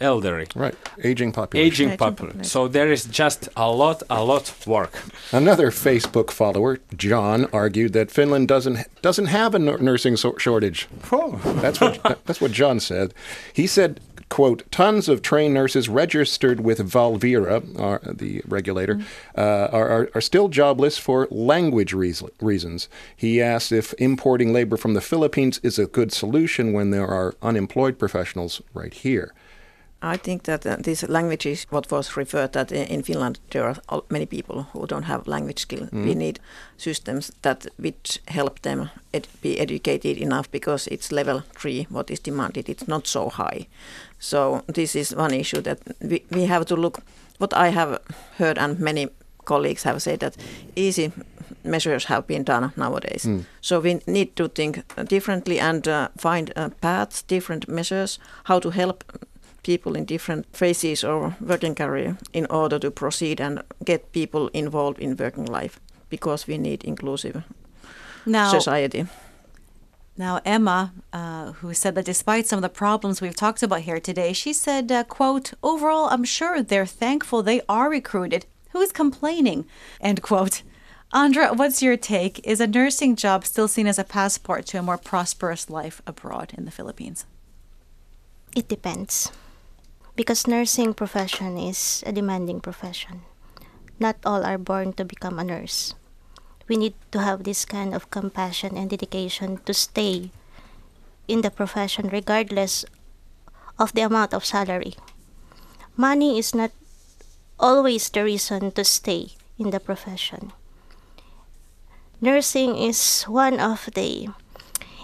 elderly 0.00 0.46
Right. 0.54 0.74
Aging 1.04 1.32
population. 1.32 1.66
aging 1.66 1.88
Aging 1.88 1.98
population 1.98 2.38
population. 2.38 2.44
so 2.44 2.68
there 2.68 2.92
is 2.92 3.04
just 3.22 3.48
a 3.56 3.68
lot 3.82 4.02
a 4.08 4.22
lot 4.24 4.48
of 4.50 4.66
work 4.66 4.92
Another 5.32 5.70
Facebook 5.70 6.30
follower, 6.30 6.78
John, 6.96 7.46
argued 7.52 7.92
that 7.92 8.10
Finland 8.10 8.48
doesn't 8.48 8.78
doesn't 9.02 9.26
have 9.26 9.54
a 9.54 9.58
nursing 9.58 10.16
so- 10.16 10.36
shortage. 10.38 10.88
Oh. 11.12 11.30
That's 11.62 11.80
what 11.80 11.94
that's 12.26 12.40
what 12.40 12.52
John 12.52 12.80
said. 12.80 13.12
He 13.52 13.66
said, 13.66 14.00
"quote 14.28 14.70
Tons 14.70 15.08
of 15.08 15.22
trained 15.22 15.54
nurses 15.54 15.88
registered 15.88 16.60
with 16.60 16.78
Valvira, 16.78 17.62
our, 17.78 18.00
the 18.04 18.42
regulator, 18.46 19.00
uh, 19.36 19.68
are, 19.72 19.88
are 19.88 20.10
are 20.14 20.20
still 20.20 20.48
jobless 20.48 20.98
for 20.98 21.28
language 21.30 21.92
reas- 21.92 22.22
reasons." 22.40 22.88
He 23.16 23.42
asked 23.42 23.72
if 23.72 23.94
importing 23.98 24.52
labor 24.52 24.76
from 24.76 24.94
the 24.94 25.00
Philippines 25.00 25.60
is 25.62 25.78
a 25.78 25.86
good 25.86 26.12
solution 26.12 26.72
when 26.72 26.90
there 26.90 27.06
are 27.06 27.34
unemployed 27.42 27.98
professionals 27.98 28.62
right 28.74 28.94
here. 28.94 29.32
I 30.00 30.16
think 30.16 30.42
that 30.44 30.64
uh, 30.64 30.76
this 30.76 31.02
language 31.08 31.44
is 31.44 31.66
what 31.70 31.90
was 31.90 32.16
referred 32.16 32.52
that 32.52 32.70
in, 32.70 32.86
in 32.86 33.02
Finland 33.02 33.40
there 33.50 33.64
are 33.64 34.02
many 34.10 34.26
people 34.26 34.62
who 34.72 34.86
don't 34.86 35.06
have 35.06 35.26
language 35.26 35.58
skill. 35.58 35.88
We 35.92 36.14
need 36.14 36.38
systems 36.76 37.32
that 37.42 37.66
which 37.78 38.20
help 38.28 38.60
them 38.62 38.90
ed- 39.12 39.26
be 39.42 39.58
educated 39.58 40.16
enough 40.18 40.48
because 40.52 40.86
it's 40.86 41.10
level 41.10 41.42
three 41.52 41.86
what 41.90 42.10
is 42.10 42.20
demanded. 42.20 42.68
It's 42.68 42.86
not 42.86 43.06
so 43.08 43.28
high. 43.28 43.66
So 44.18 44.62
this 44.66 44.96
is 44.96 45.14
one 45.14 45.34
issue 45.34 45.60
that 45.62 45.78
we, 46.00 46.24
we 46.30 46.46
have 46.46 46.64
to 46.66 46.76
look. 46.76 47.00
What 47.38 47.54
I 47.54 47.68
have 47.68 47.98
heard 48.38 48.58
and 48.58 48.78
many 48.80 49.08
colleagues 49.44 49.84
have 49.84 50.00
said 50.00 50.20
that 50.20 50.36
easy 50.76 51.12
measures 51.64 52.04
have 52.06 52.26
been 52.26 52.44
done 52.44 52.72
nowadays. 52.76 53.28
So 53.60 53.80
we 53.80 54.00
need 54.06 54.34
to 54.36 54.48
think 54.48 54.82
differently 55.08 55.60
and 55.60 55.86
uh, 55.88 56.08
find 56.16 56.52
uh, 56.56 56.68
paths, 56.80 57.22
different 57.22 57.68
measures, 57.68 58.18
how 58.44 58.58
to 58.60 58.70
help 58.70 59.04
people 59.62 59.96
in 59.96 60.04
different 60.04 60.46
phases 60.52 61.04
or 61.04 61.36
working 61.40 61.74
career 61.74 62.16
in 62.32 62.46
order 62.50 62.78
to 62.78 62.90
proceed 62.90 63.40
and 63.40 63.62
get 63.84 64.12
people 64.12 64.48
involved 64.52 64.98
in 64.98 65.16
working 65.16 65.44
life 65.46 65.78
because 66.10 66.46
we 66.46 66.58
need 66.58 66.84
inclusive 66.84 67.42
Now, 68.26 68.50
society. 68.50 69.06
Now, 70.18 70.40
Emma, 70.44 70.92
uh, 71.12 71.52
who 71.52 71.72
said 71.72 71.94
that 71.94 72.04
despite 72.04 72.48
some 72.48 72.58
of 72.58 72.62
the 72.62 72.68
problems 72.68 73.20
we've 73.20 73.36
talked 73.36 73.62
about 73.62 73.82
here 73.82 74.00
today, 74.00 74.32
she 74.32 74.52
said, 74.52 74.90
uh, 74.90 75.04
quote, 75.04 75.52
overall, 75.62 76.08
I'm 76.10 76.24
sure 76.24 76.60
they're 76.60 76.86
thankful 76.86 77.40
they 77.40 77.60
are 77.68 77.88
recruited. 77.88 78.44
Who's 78.72 78.90
complaining? 78.90 79.64
End 80.00 80.20
quote. 80.20 80.62
Anndra, 81.14 81.56
what's 81.56 81.82
your 81.82 81.96
take? 81.96 82.44
Is 82.44 82.60
a 82.60 82.66
nursing 82.66 83.14
job 83.14 83.46
still 83.46 83.68
seen 83.68 83.86
as 83.86 83.98
a 83.98 84.04
passport 84.04 84.66
to 84.66 84.78
a 84.78 84.82
more 84.82 84.98
prosperous 84.98 85.70
life 85.70 86.02
abroad 86.04 86.52
in 86.58 86.64
the 86.64 86.72
Philippines? 86.72 87.24
It 88.56 88.66
depends. 88.66 89.30
Because 90.16 90.48
nursing 90.48 90.94
profession 90.94 91.56
is 91.56 92.02
a 92.04 92.10
demanding 92.10 92.60
profession. 92.60 93.22
Not 94.00 94.16
all 94.26 94.44
are 94.44 94.58
born 94.58 94.94
to 94.94 95.04
become 95.04 95.38
a 95.38 95.44
nurse. 95.44 95.94
We 96.68 96.76
need 96.76 96.94
to 97.12 97.20
have 97.20 97.44
this 97.44 97.64
kind 97.64 97.94
of 97.94 98.10
compassion 98.10 98.76
and 98.76 98.90
dedication 98.90 99.58
to 99.64 99.72
stay 99.72 100.30
in 101.26 101.40
the 101.40 101.50
profession 101.50 102.08
regardless 102.08 102.84
of 103.78 103.92
the 103.94 104.02
amount 104.02 104.34
of 104.34 104.44
salary. 104.44 104.94
Money 105.96 106.38
is 106.38 106.54
not 106.54 106.70
always 107.58 108.08
the 108.08 108.22
reason 108.22 108.70
to 108.72 108.84
stay 108.84 109.32
in 109.58 109.70
the 109.70 109.80
profession. 109.80 110.52
Nursing 112.20 112.76
is 112.76 113.22
one 113.24 113.58
of 113.60 113.88
the 113.94 114.28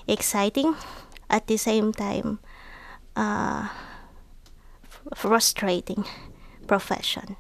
exciting 0.07 0.77
at 1.31 1.47
the 1.47 1.57
same 1.57 1.93
time 1.93 2.39
uh, 3.17 3.69
frustrating 5.15 6.05
profession. 6.67 7.37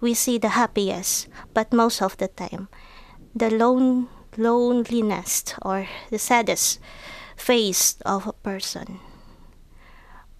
We 0.00 0.14
see 0.14 0.38
the 0.38 0.50
happiest, 0.50 1.28
but 1.54 1.72
most 1.72 2.02
of 2.02 2.16
the 2.18 2.28
time, 2.28 2.68
the 3.36 3.52
lone 3.52 4.08
loneliness 4.36 5.44
or 5.60 5.88
the 6.10 6.18
saddest 6.18 6.80
face 7.36 8.00
of 8.04 8.26
a 8.26 8.32
person. 8.32 8.98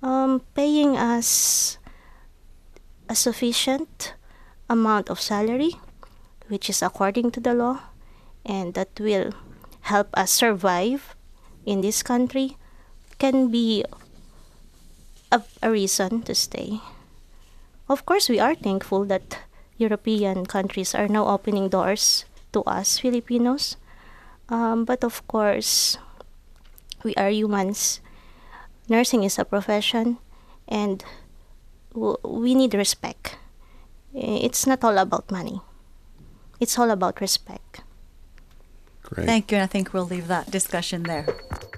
Um, 0.03 0.41
paying 0.55 0.97
us 0.97 1.77
a 3.09 3.15
sufficient 3.15 4.15
amount 4.69 5.11
of 5.11 5.21
salary, 5.21 5.77
which 6.49 6.71
is 6.71 6.81
according 6.81 7.33
to 7.33 7.41
the 7.41 7.55
law, 7.55 7.81
and 8.45 8.73
that 8.75 8.89
will 8.99 9.33
help 9.83 10.09
us 10.15 10.31
survive 10.31 11.15
in 11.65 11.81
this 11.81 12.03
country, 12.03 12.57
can 13.19 13.49
be 13.49 13.85
a, 15.31 15.43
a 15.63 15.71
reason 15.71 16.23
to 16.23 16.35
stay. 16.35 16.81
Of 17.89 18.07
course, 18.07 18.29
we 18.29 18.41
are 18.41 18.55
thankful 18.55 19.05
that 19.07 19.39
European 19.79 20.47
countries 20.47 20.95
are 20.95 21.09
now 21.09 21.27
opening 21.27 21.69
doors 21.69 22.25
to 22.57 22.65
us 22.65 22.97
Filipinos. 22.99 23.77
Um, 24.49 24.89
but 24.89 25.05
of 25.05 25.21
course, 25.29 25.99
we 27.05 27.13
are 27.21 27.29
humans. 27.29 28.01
Nursing 28.89 29.25
is 29.25 29.37
a 29.39 29.45
profession, 29.45 30.17
and 30.65 31.05
w- 31.93 32.17
we 32.25 32.55
need 32.55 32.73
respect. 32.73 33.37
It's 34.15 34.65
not 34.65 34.81
all 34.81 34.97
about 34.97 35.29
money. 35.31 35.61
It's 36.61 36.79
all 36.79 36.89
about 36.91 37.21
respect. 37.21 37.83
Great. 39.03 39.27
Thank 39.27 39.51
you, 39.53 39.59
and 39.59 39.65
I 39.65 39.67
think 39.69 39.93
we'll 39.93 40.07
leave 40.09 40.29
that 40.29 40.51
discussion 40.51 41.03
there. 41.03 41.27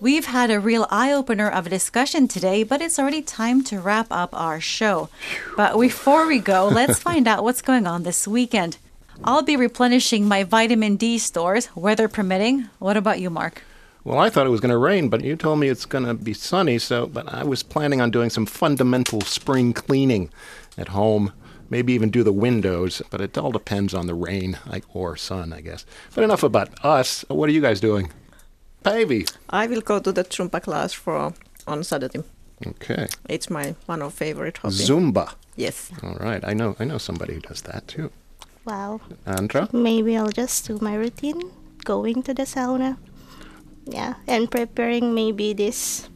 We've 0.00 0.24
had 0.24 0.50
a 0.50 0.58
real 0.58 0.86
eye 0.88 1.12
opener 1.12 1.50
of 1.50 1.66
a 1.66 1.70
discussion 1.70 2.26
today, 2.26 2.62
but 2.62 2.80
it's 2.80 2.98
already 2.98 3.20
time 3.20 3.62
to 3.64 3.80
wrap 3.80 4.06
up 4.10 4.30
our 4.32 4.58
show. 4.58 5.10
But 5.58 5.78
before 5.78 6.26
we 6.26 6.38
go, 6.38 6.68
let's 6.68 6.98
find 7.08 7.28
out 7.28 7.44
what's 7.44 7.60
going 7.60 7.86
on 7.86 8.04
this 8.04 8.26
weekend. 8.26 8.78
I'll 9.24 9.42
be 9.42 9.58
replenishing 9.58 10.26
my 10.26 10.42
vitamin 10.42 10.96
D 10.96 11.18
stores, 11.18 11.68
weather 11.76 12.08
permitting. 12.08 12.70
What 12.78 12.96
about 12.96 13.20
you, 13.20 13.28
Mark? 13.28 13.62
Well, 14.02 14.18
I 14.18 14.30
thought 14.30 14.46
it 14.46 14.50
was 14.50 14.60
going 14.60 14.70
to 14.70 14.78
rain, 14.78 15.10
but 15.10 15.22
you 15.22 15.36
told 15.36 15.58
me 15.58 15.68
it's 15.68 15.84
going 15.84 16.06
to 16.06 16.14
be 16.14 16.32
sunny. 16.32 16.78
So, 16.78 17.06
but 17.06 17.28
I 17.28 17.44
was 17.44 17.62
planning 17.62 18.00
on 18.00 18.10
doing 18.10 18.30
some 18.30 18.46
fundamental 18.46 19.20
spring 19.20 19.74
cleaning 19.74 20.30
at 20.78 20.88
home. 20.88 21.34
Maybe 21.68 21.92
even 21.92 22.08
do 22.08 22.22
the 22.22 22.32
windows, 22.32 23.02
but 23.10 23.20
it 23.20 23.36
all 23.36 23.52
depends 23.52 23.92
on 23.92 24.06
the 24.06 24.14
rain 24.14 24.58
or 24.94 25.18
sun, 25.18 25.52
I 25.52 25.60
guess. 25.60 25.84
But 26.14 26.24
enough 26.24 26.42
about 26.42 26.82
us. 26.82 27.22
What 27.28 27.50
are 27.50 27.52
you 27.52 27.60
guys 27.60 27.80
doing? 27.80 28.10
Päivi. 28.84 29.26
I 29.50 29.66
will 29.66 29.80
go 29.82 29.98
to 30.00 30.12
the 30.12 30.24
Zumba 30.24 30.60
class 30.60 30.92
for 30.94 31.32
on 31.66 31.84
Saturday. 31.84 32.22
Okay. 32.66 33.06
It's 33.28 33.50
my 33.50 33.74
one 33.86 34.02
of 34.02 34.14
favorite 34.14 34.58
hobby. 34.58 34.74
Zumba. 34.74 35.34
Yes. 35.56 35.90
All 36.02 36.16
right. 36.20 36.44
I 36.44 36.54
know. 36.54 36.76
I 36.80 36.84
know 36.84 36.98
somebody 36.98 37.34
who 37.34 37.40
does 37.40 37.62
that 37.62 37.86
too. 37.88 38.10
Wow. 38.64 39.00
Anndra. 39.26 39.72
Maybe 39.72 40.16
I'll 40.16 40.30
just 40.42 40.66
do 40.66 40.78
my 40.80 40.94
routine, 40.94 41.40
going 41.84 42.22
to 42.22 42.34
the 42.34 42.42
sauna. 42.44 42.96
Yeah, 43.86 44.14
and 44.28 44.50
preparing 44.50 45.14
maybe 45.14 45.52
this. 45.54 46.08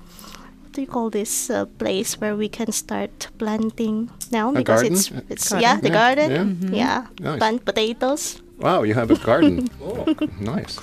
What 0.63 0.73
do 0.73 0.81
you 0.81 0.87
call 0.87 1.11
this 1.11 1.51
uh, 1.51 1.65
place 1.79 2.21
where 2.21 2.37
we 2.37 2.49
can 2.49 2.73
start 2.73 3.29
planting 3.39 4.11
now? 4.31 4.51
A 4.51 4.53
because 4.53 4.83
garden? 4.83 4.93
it's 4.99 5.11
it's 5.31 5.49
garden, 5.49 5.63
yeah 5.63 5.81
the 5.81 5.89
yeah, 5.89 5.95
garden. 5.95 6.31
yeah. 6.31 6.45
Mm-hmm. 6.45 6.75
Yeah, 6.75 7.07
Nice. 7.21 7.39
plant 7.39 7.65
potatoes. 7.65 8.43
Wow, 8.61 8.83
you 8.85 8.95
have 8.95 9.11
a 9.11 9.17
garden. 9.17 9.69
oh, 9.83 10.05
nice. 10.41 10.79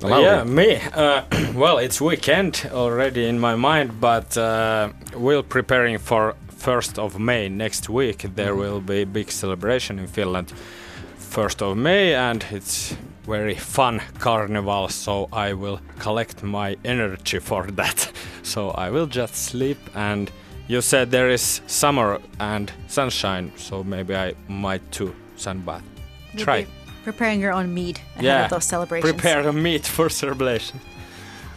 Lauri. 0.00 0.22
Yeah, 0.22 0.44
me. 0.44 0.76
Uh, 0.94 1.22
well, 1.54 1.78
it's 1.78 2.00
weekend 2.00 2.68
already 2.72 3.26
in 3.26 3.38
my 3.38 3.56
mind, 3.56 4.00
but 4.00 4.36
uh, 4.36 4.90
we're 5.16 5.42
preparing 5.42 5.98
for 5.98 6.34
1st 6.58 6.98
of 6.98 7.18
May 7.18 7.48
next 7.48 7.88
week. 7.88 8.22
There 8.34 8.54
will 8.54 8.80
be 8.80 9.04
big 9.04 9.30
celebration 9.30 9.98
in 9.98 10.06
Finland 10.06 10.52
1st 11.18 11.62
of 11.62 11.76
May, 11.76 12.14
and 12.14 12.44
it's 12.50 12.96
very 13.26 13.54
fun 13.54 14.00
carnival. 14.18 14.88
So 14.88 15.28
I 15.32 15.52
will 15.52 15.80
collect 15.98 16.42
my 16.42 16.76
energy 16.84 17.40
for 17.40 17.66
that. 17.76 18.12
So 18.42 18.70
I 18.70 18.90
will 18.90 19.06
just 19.06 19.34
sleep. 19.34 19.78
And 19.94 20.30
you 20.68 20.80
said 20.80 21.10
there 21.10 21.28
is 21.28 21.60
summer 21.66 22.20
and 22.38 22.70
sunshine, 22.86 23.52
so 23.56 23.82
maybe 23.82 24.14
I 24.14 24.34
might 24.48 24.92
too 24.92 25.14
sunbath. 25.36 25.82
You'll 26.34 26.44
Try. 26.44 26.66
Preparing 27.12 27.40
your 27.40 27.52
own 27.52 27.72
mead 27.72 27.96
ahead 28.16 28.24
Yeah, 28.24 28.44
of 28.44 28.50
those 28.50 28.64
celebrations. 28.64 29.10
Prepare 29.12 29.48
a 29.48 29.52
meat 29.52 29.86
for 29.86 30.10
celebration. 30.10 30.80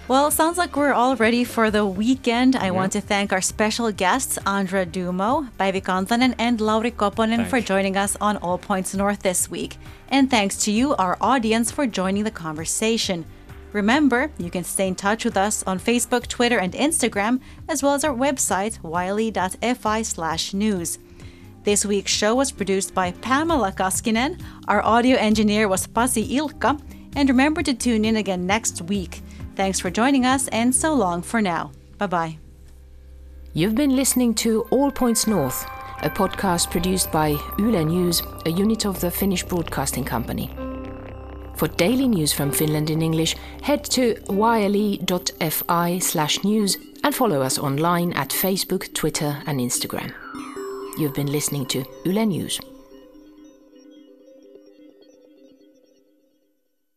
Well, 0.08 0.32
sounds 0.32 0.58
like 0.58 0.76
we're 0.76 0.94
all 0.94 1.16
ready 1.16 1.44
for 1.44 1.70
the 1.70 1.86
weekend. 1.86 2.56
I 2.56 2.72
want 2.72 2.92
to 2.94 3.02
thank 3.02 3.32
our 3.32 3.42
special 3.42 3.92
guests, 3.92 4.38
Anndra 4.46 4.86
Dumo, 4.86 5.50
Päivi 5.58 5.82
Kantanen, 5.82 6.36
and 6.38 6.60
Lauri 6.60 6.92
Koponen 6.92 7.48
for 7.48 7.62
joining 7.62 7.96
us 7.96 8.18
on 8.20 8.38
All 8.38 8.58
Points 8.58 8.94
North 8.94 9.22
this 9.24 9.50
week. 9.50 9.78
And 10.10 10.30
thanks 10.30 10.58
to 10.64 10.72
you, 10.72 10.96
our 10.96 11.18
audience, 11.22 11.72
for 11.72 11.86
joining 11.86 12.24
the 12.24 12.32
conversation. 12.32 13.26
Remember, 13.74 14.32
you 14.38 14.50
can 14.50 14.64
stay 14.66 14.88
in 14.88 14.96
touch 14.96 15.24
with 15.24 15.38
us 15.38 15.64
on 15.64 15.80
Facebook, 15.80 16.28
Twitter, 16.28 16.60
and 16.60 16.74
Instagram, 16.74 17.40
as 17.70 17.82
well 17.82 17.94
as 17.94 18.04
our 18.04 18.14
website, 18.14 18.80
yle.fi 18.84 20.02
slash 20.02 20.54
news. 20.54 21.00
This 21.64 21.86
week's 21.86 22.12
show 22.12 22.34
was 22.34 22.52
produced 22.52 22.96
by 22.96 23.12
Pamela 23.12 23.72
Kaskinen. 23.72 24.42
Our 24.68 24.84
audio 24.84 25.16
engineer 25.18 25.68
was 25.68 25.86
Pasi 25.86 26.36
Ilka. 26.38 26.78
And 27.16 27.30
remember 27.30 27.62
to 27.62 27.74
tune 27.74 28.04
in 28.04 28.16
again 28.16 28.48
next 28.48 28.82
week. 28.84 29.22
Thanks 29.56 29.80
for 29.80 29.92
joining 29.92 30.26
us, 30.26 30.48
and 30.48 30.74
so 30.74 30.94
long 30.94 31.22
for 31.22 31.42
now. 31.42 31.72
Bye 31.98 32.08
bye. 32.08 32.38
You've 33.54 33.76
been 33.76 33.96
listening 33.96 34.34
to 34.36 34.62
All 34.72 34.92
Points 34.92 35.28
North, 35.28 35.66
a 36.02 36.10
podcast 36.10 36.72
produced 36.72 37.12
by 37.12 37.36
Yle 37.60 37.86
News, 37.86 38.24
a 38.46 38.50
unit 38.50 38.86
of 38.86 39.00
the 39.02 39.12
Finnish 39.12 39.44
Broadcasting 39.44 40.06
Company. 40.06 40.50
For 41.58 41.68
daily 41.68 42.08
news 42.08 42.34
from 42.34 42.52
Finland 42.52 42.90
in 42.90 43.02
English, 43.04 43.36
head 43.62 43.84
to 43.92 44.16
yle.fi 44.30 46.00
slash 46.00 46.44
news 46.44 46.78
and 47.04 47.14
follow 47.14 47.42
us 47.42 47.60
online 47.60 48.14
at 48.14 48.30
Facebook, 48.30 48.92
Twitter, 48.94 49.44
and 49.46 49.60
Instagram. 49.60 50.12
You've 51.02 51.16
been 51.16 51.32
listening 51.32 51.66
to 51.74 51.84
Yle 52.06 52.28
News. 52.28 52.60